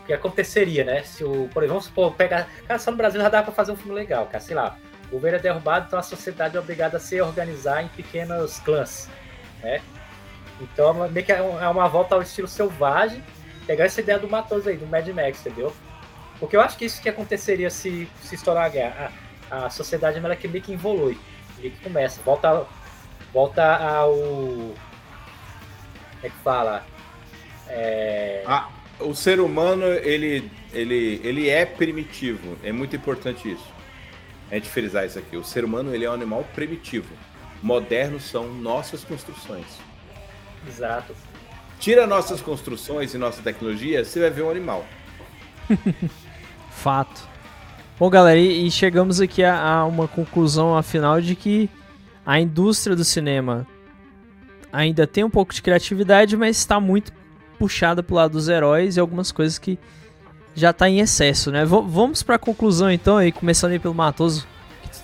[0.04, 1.04] o que aconteceria, né?
[1.04, 2.48] Se o, por exemplo, vamos supor, pegar.
[2.68, 4.44] Cara, só no Brasil já dá para fazer um filme legal, cara.
[4.44, 4.78] Sei lá,
[5.08, 9.10] o governo é derrubado, então a sociedade é obrigada a se organizar em pequenos clãs,
[9.62, 9.82] né?
[10.60, 13.24] Então, meio que é, é uma volta ao estilo selvagem.
[13.66, 15.74] Pegar essa ideia do Matoso aí, do Mad Max, entendeu?
[16.38, 19.12] Porque eu acho que isso que aconteceria se, se estourar a guerra.
[19.50, 21.18] A, a sociedade ela que meio que evolui.
[21.58, 22.22] Meio que começa.
[22.22, 22.66] Volta,
[23.32, 24.14] volta ao.
[24.14, 24.76] Como
[26.24, 26.86] é que fala?
[27.70, 28.44] É...
[28.46, 28.68] Ah,
[29.00, 32.58] o ser humano, ele, ele, ele é primitivo.
[32.64, 33.74] É muito importante isso.
[34.52, 35.36] a gente frisar isso aqui.
[35.38, 37.14] O ser humano ele é um animal primitivo.
[37.62, 39.66] Modernos são nossas construções.
[40.68, 41.16] Exato.
[41.80, 44.86] Tira nossas construções e nossa tecnologia, você vai ver um animal.
[46.72, 47.28] Fato.
[48.00, 51.70] Bom, galera, e, chegamos aqui a, a, uma conclusão afinal de que
[52.26, 53.68] a indústria do cinema
[54.72, 57.12] ainda tem um pouco de criatividade, mas está muito
[57.64, 59.80] puxada pro lado dos heróis e algumas coisas que
[60.54, 61.64] já está em excesso, né?
[61.64, 64.46] V vamos para a conclusão então, aí começando aí pelo Matoso.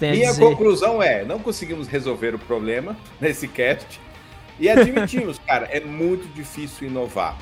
[0.01, 3.99] Minha conclusão é, não conseguimos resolver o problema nesse cast
[4.60, 7.38] e admitimos, cara, é muito difícil inovar.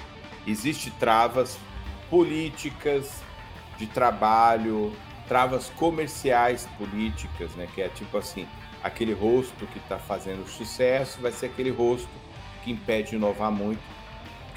[0.46, 1.58] Existem travas
[2.12, 3.10] políticas,
[3.80, 4.94] de trabalho,
[5.28, 7.68] travas comerciais políticas, né?
[7.74, 8.48] Que é tipo assim,
[8.84, 12.08] aquele rosto que está fazendo sucesso vai ser aquele rosto
[12.64, 13.97] que impede de inovar muito.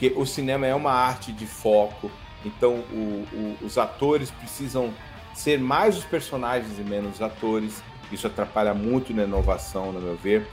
[0.00, 2.10] Porque o cinema é uma arte de foco,
[2.42, 4.94] então o, o, os atores precisam
[5.34, 7.82] ser mais os personagens e menos os atores.
[8.10, 10.48] Isso atrapalha muito na inovação, no meu ver.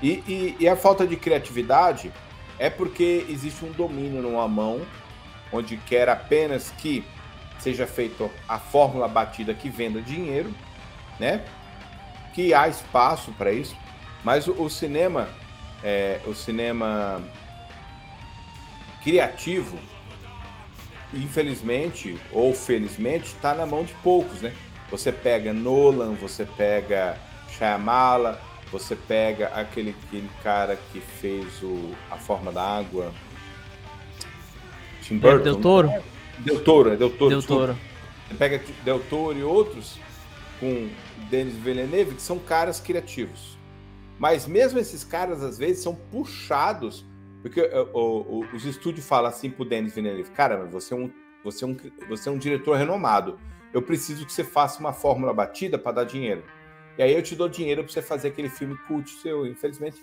[0.00, 2.12] E, e, e a falta de criatividade
[2.60, 4.80] é porque existe um domínio numa mão,
[5.52, 7.04] onde quer apenas que
[7.58, 10.54] seja feita a fórmula batida que venda dinheiro,
[11.18, 11.44] né?
[12.32, 13.76] Que há espaço para isso,
[14.22, 15.28] mas o, o cinema,
[15.82, 17.20] é, o cinema
[19.06, 19.78] criativo,
[21.14, 24.52] infelizmente ou felizmente, está na mão de poucos, né?
[24.90, 27.16] Você pega Nolan, você pega
[27.48, 28.40] Shyamala,
[28.72, 33.14] você pega aquele, aquele cara que fez o, a forma da água,
[35.02, 35.44] Tim Burton.
[35.44, 35.88] Del Toro?
[36.38, 37.30] Del Toro, é Del Toro.
[37.30, 37.78] Del Toro.
[38.26, 40.00] Você pega Del Toro e outros
[40.58, 40.88] com
[41.30, 43.56] Denis Villeneuve, que são caras criativos.
[44.18, 47.04] Mas mesmo esses caras, às vezes, são puxados,
[47.48, 51.08] porque uh, uh, uh, os estúdios falam assim pro Denis Villeneuve, cara, você é, um,
[51.44, 51.76] você, é um,
[52.08, 53.38] você é um diretor renomado,
[53.72, 56.42] eu preciso que você faça uma fórmula batida para dar dinheiro.
[56.98, 60.02] E aí eu te dou dinheiro para você fazer aquele filme cult seu, infelizmente.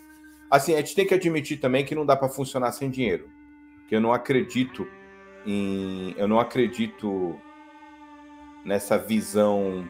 [0.50, 3.28] Assim, a gente tem que admitir também que não dá para funcionar sem dinheiro.
[3.90, 4.88] Que eu não acredito
[5.46, 7.38] em, eu não acredito
[8.64, 9.86] nessa visão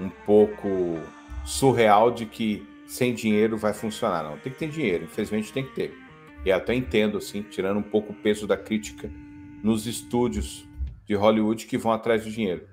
[0.00, 0.98] um pouco
[1.44, 4.24] surreal de que sem dinheiro vai funcionar.
[4.24, 6.01] Não, tem que ter dinheiro, infelizmente tem que ter.
[6.44, 9.10] E até entendo, assim, tirando um pouco o peso da crítica
[9.62, 10.66] nos estúdios
[11.06, 12.66] de Hollywood que vão atrás do dinheiro.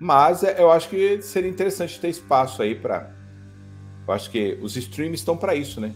[0.00, 3.14] Mas é, eu acho que seria interessante ter espaço aí para.
[4.06, 5.94] Eu acho que os streams estão para isso, né?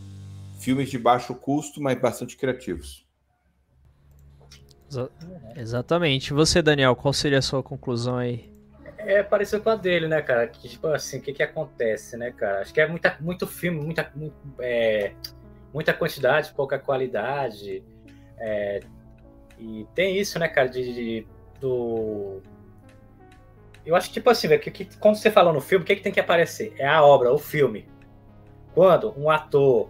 [0.60, 3.06] Filmes de baixo custo, mas bastante criativos.
[4.88, 5.10] Exa
[5.56, 6.32] exatamente.
[6.32, 8.48] Você, Daniel, qual seria a sua conclusão aí?
[8.98, 10.46] É parecido com a dele, né, cara?
[10.46, 12.60] Que, tipo assim, o que que acontece, né, cara?
[12.60, 15.14] Acho que é muita, muito filme, muita, muito, é,
[15.72, 17.82] muita quantidade, pouca qualidade.
[18.38, 18.80] É,
[19.58, 21.26] e tem isso, né, cara, de, de
[21.60, 22.40] do...
[23.84, 26.02] Eu acho que, tipo assim, que, que, quando você falou no filme, o que, que
[26.02, 26.74] tem que aparecer?
[26.76, 27.88] É a obra, o filme.
[28.74, 29.88] Quando um ator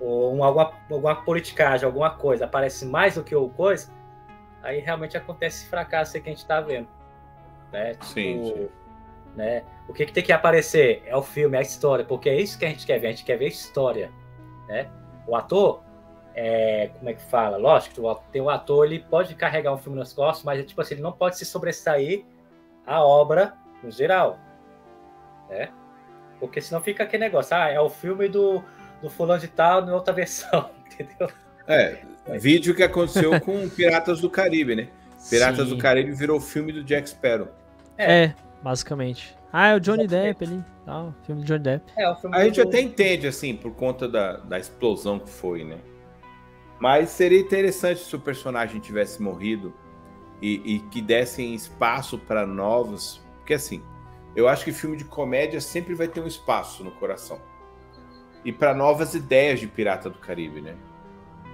[0.00, 3.92] ou um, alguma, alguma politicagem, alguma coisa aparece mais do que o coisa,
[4.62, 6.88] aí realmente acontece esse fracasso que a gente está vendo.
[7.72, 7.92] Né?
[7.92, 8.68] Tipo, sim, sim.
[9.36, 9.62] Né?
[9.88, 11.02] O que, que tem que aparecer?
[11.06, 13.10] É o filme, é a história, porque é isso que a gente quer ver, a
[13.10, 14.10] gente quer ver história.
[14.68, 14.88] Né?
[15.26, 15.82] O ator,
[16.34, 17.56] é, como é que fala?
[17.56, 21.02] Lógico, tem o ator, ele pode carregar um filme nas costas, mas tipo assim, ele
[21.02, 22.24] não pode se sobressair
[22.86, 24.38] a obra no geral.
[25.48, 25.70] Né?
[26.38, 28.62] Porque senão fica aquele negócio, ah, é o filme do,
[29.02, 31.28] do fulano de tal em outra versão, entendeu?
[31.66, 31.98] É,
[32.38, 34.88] vídeo que aconteceu com Piratas do Caribe, né?
[35.28, 35.74] Piratas Sim.
[35.74, 37.48] do Caribe virou filme do Jack Sparrow.
[37.96, 39.37] É, é basicamente.
[39.52, 41.92] Ah, é o Johnny Depp ali, tal, filme do Johnny Depp.
[41.96, 42.68] É, a gente do...
[42.68, 45.78] até entende, assim, por conta da, da explosão que foi, né?
[46.78, 49.74] Mas seria interessante se o personagem tivesse morrido
[50.40, 53.20] e, e que dessem espaço para novos.
[53.38, 53.82] Porque, assim,
[54.36, 57.40] eu acho que filme de comédia sempre vai ter um espaço no coração
[58.44, 60.74] e para novas ideias de Pirata do Caribe, né?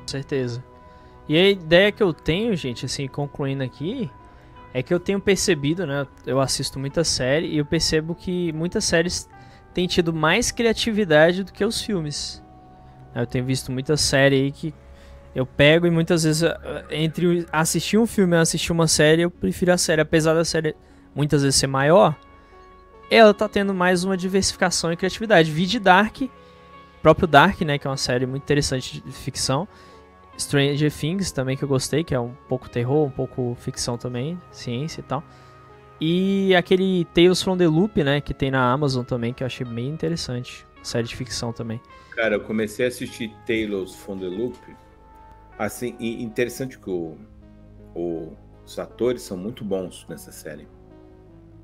[0.01, 0.63] Com certeza.
[1.29, 4.11] E a ideia que eu tenho, gente, assim, concluindo aqui,
[4.75, 6.07] é que eu tenho percebido, né?
[6.27, 9.29] Eu assisto muita série e eu percebo que muitas séries
[9.73, 12.43] têm tido mais criatividade do que os filmes.
[13.15, 14.75] Eu tenho visto muita série aí que
[15.33, 19.31] eu pego e muitas vezes eh, entre assistir um filme e assistir uma série, eu
[19.31, 20.75] prefiro a série, apesar da série
[21.15, 22.17] muitas vezes ser maior.
[23.09, 25.51] Ela tá tendo mais uma diversificação e criatividade.
[25.53, 26.23] Vi de Dark
[27.05, 29.69] próprio Dark, né, que é uma série muito interessante de ficção.
[30.39, 34.41] Stranger Things também que eu gostei, que é um pouco terror, um pouco ficção também,
[34.51, 35.23] ciência e tal.
[36.01, 39.65] E aquele Tales from the Loop, né, que tem na Amazon também, que eu achei
[39.65, 40.67] bem interessante.
[40.83, 41.81] Série de ficção também.
[42.11, 44.59] Cara, eu comecei a assistir Tales from the Loop.
[45.59, 47.17] Assim, interessante que o,
[47.95, 50.67] o, os atores são muito bons nessa série.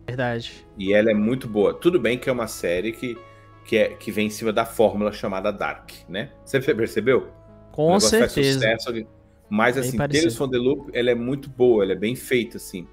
[0.06, 0.66] Verdade.
[0.78, 1.74] E ela é muito boa.
[1.74, 3.18] Tudo bem que é uma série que,
[3.64, 6.30] que, é, que vem em cima da fórmula chamada Dark, né?
[6.44, 7.30] Você percebeu?
[7.72, 8.60] Com certeza.
[8.60, 9.06] Sucesso,
[9.48, 12.56] mas bem assim, Tales from the Loop, ela é muito boa, ela é bem feita,
[12.56, 12.86] assim.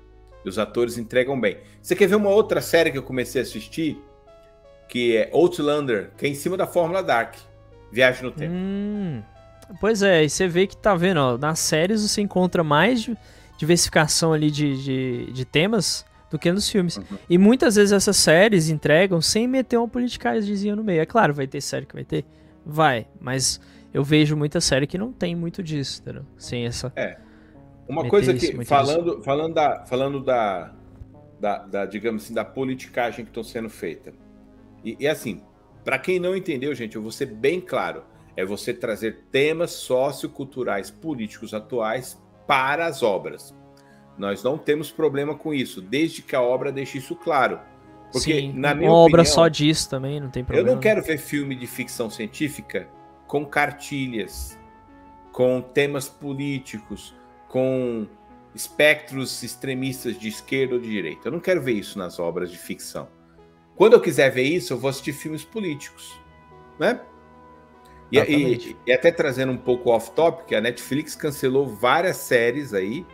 [0.44, 1.58] E os atores entregam bem.
[1.82, 4.02] Você quer ver uma outra série que eu comecei a assistir?
[4.90, 7.36] Que é Outlander, que é em cima da fórmula Dark.
[7.92, 8.54] Viagem no tempo.
[8.54, 9.22] Hum,
[9.80, 13.10] pois é, e você vê que tá vendo, ó, nas séries você encontra mais
[13.58, 16.98] diversificação ali de, de, de temas do que nos filmes.
[16.98, 17.18] Uhum.
[17.30, 21.02] E muitas vezes essas séries entregam sem meter uma politicagemzinha no meio.
[21.02, 22.26] É claro, vai ter série que vai ter?
[22.66, 23.62] Vai, mas
[23.98, 26.24] eu vejo muita série que não tem muito disso, entendeu?
[26.38, 26.94] Sem essa...
[26.96, 27.18] É.
[27.88, 30.74] Uma coisa que, falando, falando, da, falando da,
[31.40, 34.14] da, da, digamos assim, da politicagem que estão sendo feita.
[34.84, 35.42] E, e assim,
[35.84, 38.04] para quem não entendeu, gente, eu vou ser bem claro.
[38.36, 43.56] É você trazer temas socioculturais políticos atuais para as obras.
[44.16, 47.60] Nós não temos problema com isso, desde que a obra deixe isso claro.
[48.12, 50.70] Porque, Sim, na minha uma opinião, obra só disso também, não tem problema.
[50.70, 52.88] Eu não quero ver filme de ficção científica
[53.28, 54.58] com cartilhas,
[55.32, 57.14] com temas políticos,
[57.48, 58.08] com
[58.56, 61.28] espectros extremistas de esquerda ou de direita.
[61.28, 63.08] Eu não quero ver isso nas obras de ficção.
[63.76, 66.20] Quando eu quiser ver isso, eu vou assistir filmes políticos,
[66.80, 67.00] né?
[68.12, 73.06] E, e, e, até trazendo um pouco off-topic, a Netflix cancelou várias séries aí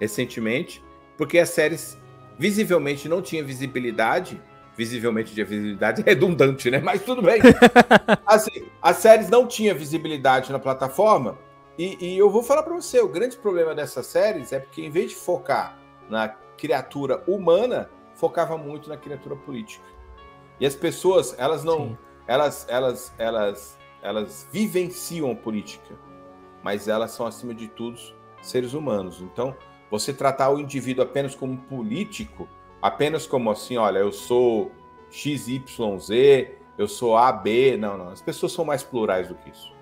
[0.00, 0.82] recentemente,
[1.16, 1.96] porque as séries
[2.38, 4.40] visivelmente não tinham visibilidade.
[4.76, 6.78] Visivelmente de visibilidade redundante, né?
[6.78, 7.40] Mas tudo bem.
[8.26, 11.38] assim, as séries não tinham visibilidade na plataforma.
[11.78, 14.90] E, e eu vou falar para você: o grande problema dessas séries é porque, em
[14.90, 19.84] vez de focar na criatura humana, focava muito na criatura política.
[20.58, 21.96] E as pessoas, elas não.
[22.26, 25.94] Elas, elas, elas, elas vivenciam política,
[26.62, 28.00] mas elas são, acima de tudo,
[28.42, 29.20] seres humanos.
[29.20, 29.54] Então,
[29.90, 32.48] você tratar o indivíduo apenas como político,
[32.80, 34.70] apenas como assim, olha, eu sou
[35.10, 35.60] XYZ,
[36.78, 38.08] eu sou AB, não, não.
[38.08, 39.74] As pessoas são mais plurais do que isso.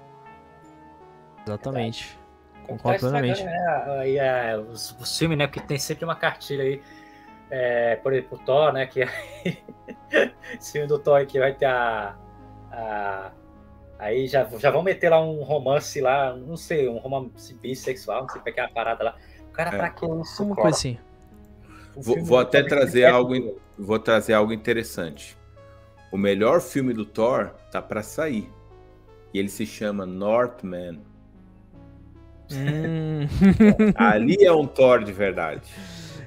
[1.47, 2.19] Exatamente.
[2.63, 3.45] É, Concordo plenamente.
[3.45, 5.47] Né, aí, é, os, os filmes, né?
[5.47, 6.83] Porque tem sempre uma cartilha aí,
[7.51, 8.87] é, por exemplo, o Thor, né?
[8.87, 9.01] Que
[10.59, 12.17] esse filme do Thor que vai ter a,
[12.71, 13.33] a
[13.99, 18.29] Aí já, já vão meter lá um romance lá, não sei, um romance bissexual, não
[18.29, 19.17] sei o que é a parada lá.
[19.53, 19.79] Cara, é.
[19.79, 20.45] pra que isso?
[20.45, 20.99] Uma coisa assim.
[21.97, 25.37] Vou, vou até trazer algo, vou trazer algo interessante.
[26.13, 28.49] O melhor filme do Thor tá para sair.
[29.33, 31.01] E ele se chama Northman.
[32.53, 33.27] Hum.
[33.97, 35.69] Ali é um Thor de verdade.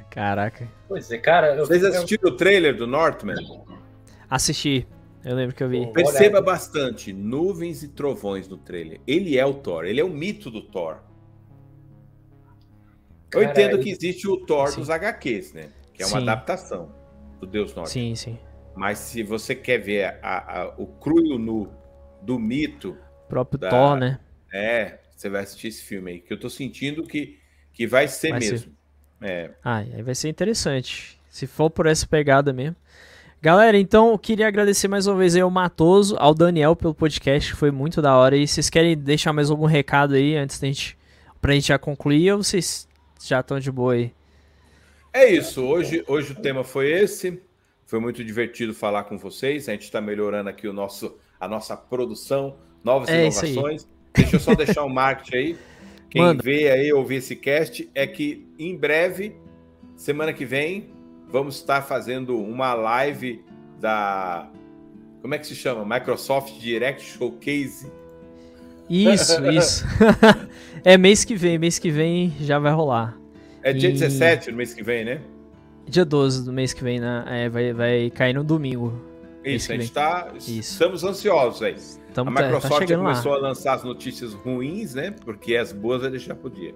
[0.09, 0.67] Caraca.
[0.87, 1.55] Pois é, cara.
[1.55, 1.65] Eu...
[1.65, 3.37] Vocês assistiram o trailer do Northman?
[4.29, 4.85] Assisti.
[5.23, 5.87] Eu lembro que eu vi.
[5.93, 8.99] Perceba bastante nuvens e trovões no trailer.
[9.05, 10.97] Ele é o Thor, ele é o mito do Thor.
[13.37, 14.79] Eu entendo que existe o Thor sim.
[14.79, 15.69] dos HQs, né?
[15.93, 16.29] Que é uma sim.
[16.29, 16.91] adaptação
[17.39, 17.91] do Deus Norte.
[17.91, 18.37] Sim, sim.
[18.75, 21.71] Mas se você quer ver a, a, o cru e o nu
[22.21, 22.97] do mito.
[23.25, 23.69] O próprio da...
[23.69, 24.19] Thor, né?
[24.53, 26.19] É, você vai assistir esse filme aí.
[26.19, 27.39] Que eu tô sentindo que,
[27.73, 28.57] que vai ser vai mesmo.
[28.59, 28.71] Ser.
[29.21, 29.51] É.
[29.63, 31.19] Ah, aí vai ser interessante.
[31.29, 32.75] Se for por essa pegada mesmo.
[33.41, 37.51] Galera, então eu queria agradecer mais uma vez aí ao Matoso, ao Daniel pelo podcast,
[37.51, 38.35] que foi muito da hora.
[38.35, 40.97] E vocês querem deixar mais algum recado aí antes da gente,
[41.39, 42.86] pra gente já concluir ou vocês
[43.21, 44.13] já estão de boa aí.
[45.13, 45.63] É isso.
[45.63, 47.41] Hoje, hoje o tema foi esse.
[47.85, 49.67] Foi muito divertido falar com vocês.
[49.69, 53.87] A gente está melhorando aqui o nosso, a nossa produção, novas é inovações.
[54.13, 55.57] Deixa eu só deixar um marketing aí.
[56.09, 56.41] Quem Manda.
[56.43, 59.35] vê aí ouvir esse cast é que em breve,
[59.95, 60.89] semana que vem,
[61.27, 63.43] vamos estar fazendo uma live
[63.79, 64.49] da.
[65.21, 65.83] Como é que se chama?
[65.83, 67.91] Microsoft Direct Showcase
[68.89, 69.85] isso, isso.
[70.83, 73.17] é mês que vem, mês que vem já vai rolar.
[73.61, 73.93] É dia e...
[73.93, 75.21] 17 do mês que vem, né?
[75.87, 77.23] Dia 12 do mês que vem, né?
[77.27, 79.01] É, vai, vai cair no domingo.
[79.43, 80.33] Isso, a gente tá.
[80.35, 80.59] Isso.
[80.59, 81.75] Estamos ansiosos aí.
[82.13, 83.37] Tamo, a tá, tá Microsoft tá começou lá.
[83.37, 85.11] a lançar as notícias ruins, né?
[85.23, 86.75] Porque as boas vai deixar pro dia.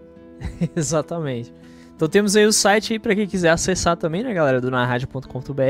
[0.76, 1.54] Exatamente.
[1.96, 5.62] Então temos aí o site aí para quem quiser acessar também, né, galera, do narradio.com.br.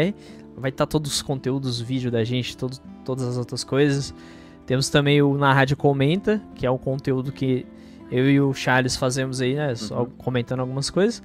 [0.55, 4.13] Vai estar tá todos os conteúdos, vídeo da gente, todo, todas as outras coisas.
[4.71, 7.65] Temos também o Na Rádio Comenta, que é um conteúdo que
[8.09, 9.75] eu e o Charles fazemos aí, né?
[9.75, 10.09] Só uhum.
[10.17, 11.21] comentando algumas coisas.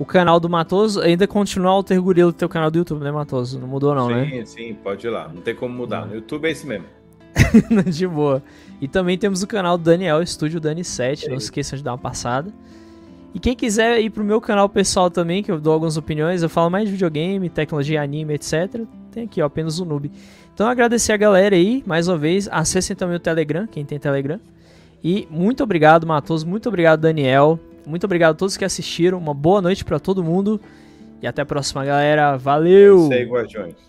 [0.00, 3.60] O canal do Matoso ainda continua Alter Gorila, teu canal do YouTube, né, Matoso?
[3.60, 4.26] Não mudou não, sim, né?
[4.28, 5.28] Sim, sim, pode ir lá.
[5.32, 6.06] Não tem como mudar.
[6.06, 6.86] No YouTube é esse mesmo.
[7.86, 8.42] de boa.
[8.80, 11.28] E também temos o canal do Daniel, Estúdio Dani7.
[11.28, 12.52] Não se esqueçam de dar uma passada.
[13.32, 16.48] E quem quiser ir pro meu canal pessoal também, que eu dou algumas opiniões, eu
[16.48, 18.82] falo mais de videogame, tecnologia, anime, etc.
[19.12, 20.10] Tem aqui, ó, apenas o noob.
[20.58, 22.48] Então agradecer a galera aí, mais uma vez.
[22.50, 24.40] Acessem também o Telegram, quem tem Telegram.
[25.04, 26.44] E muito obrigado, Matoso.
[26.48, 27.60] Muito obrigado, Daniel.
[27.86, 29.18] Muito obrigado a todos que assistiram.
[29.18, 30.60] Uma boa noite para todo mundo.
[31.22, 32.36] E até a próxima, galera.
[32.36, 32.98] Valeu!
[32.98, 33.87] É isso aí, Guardiões.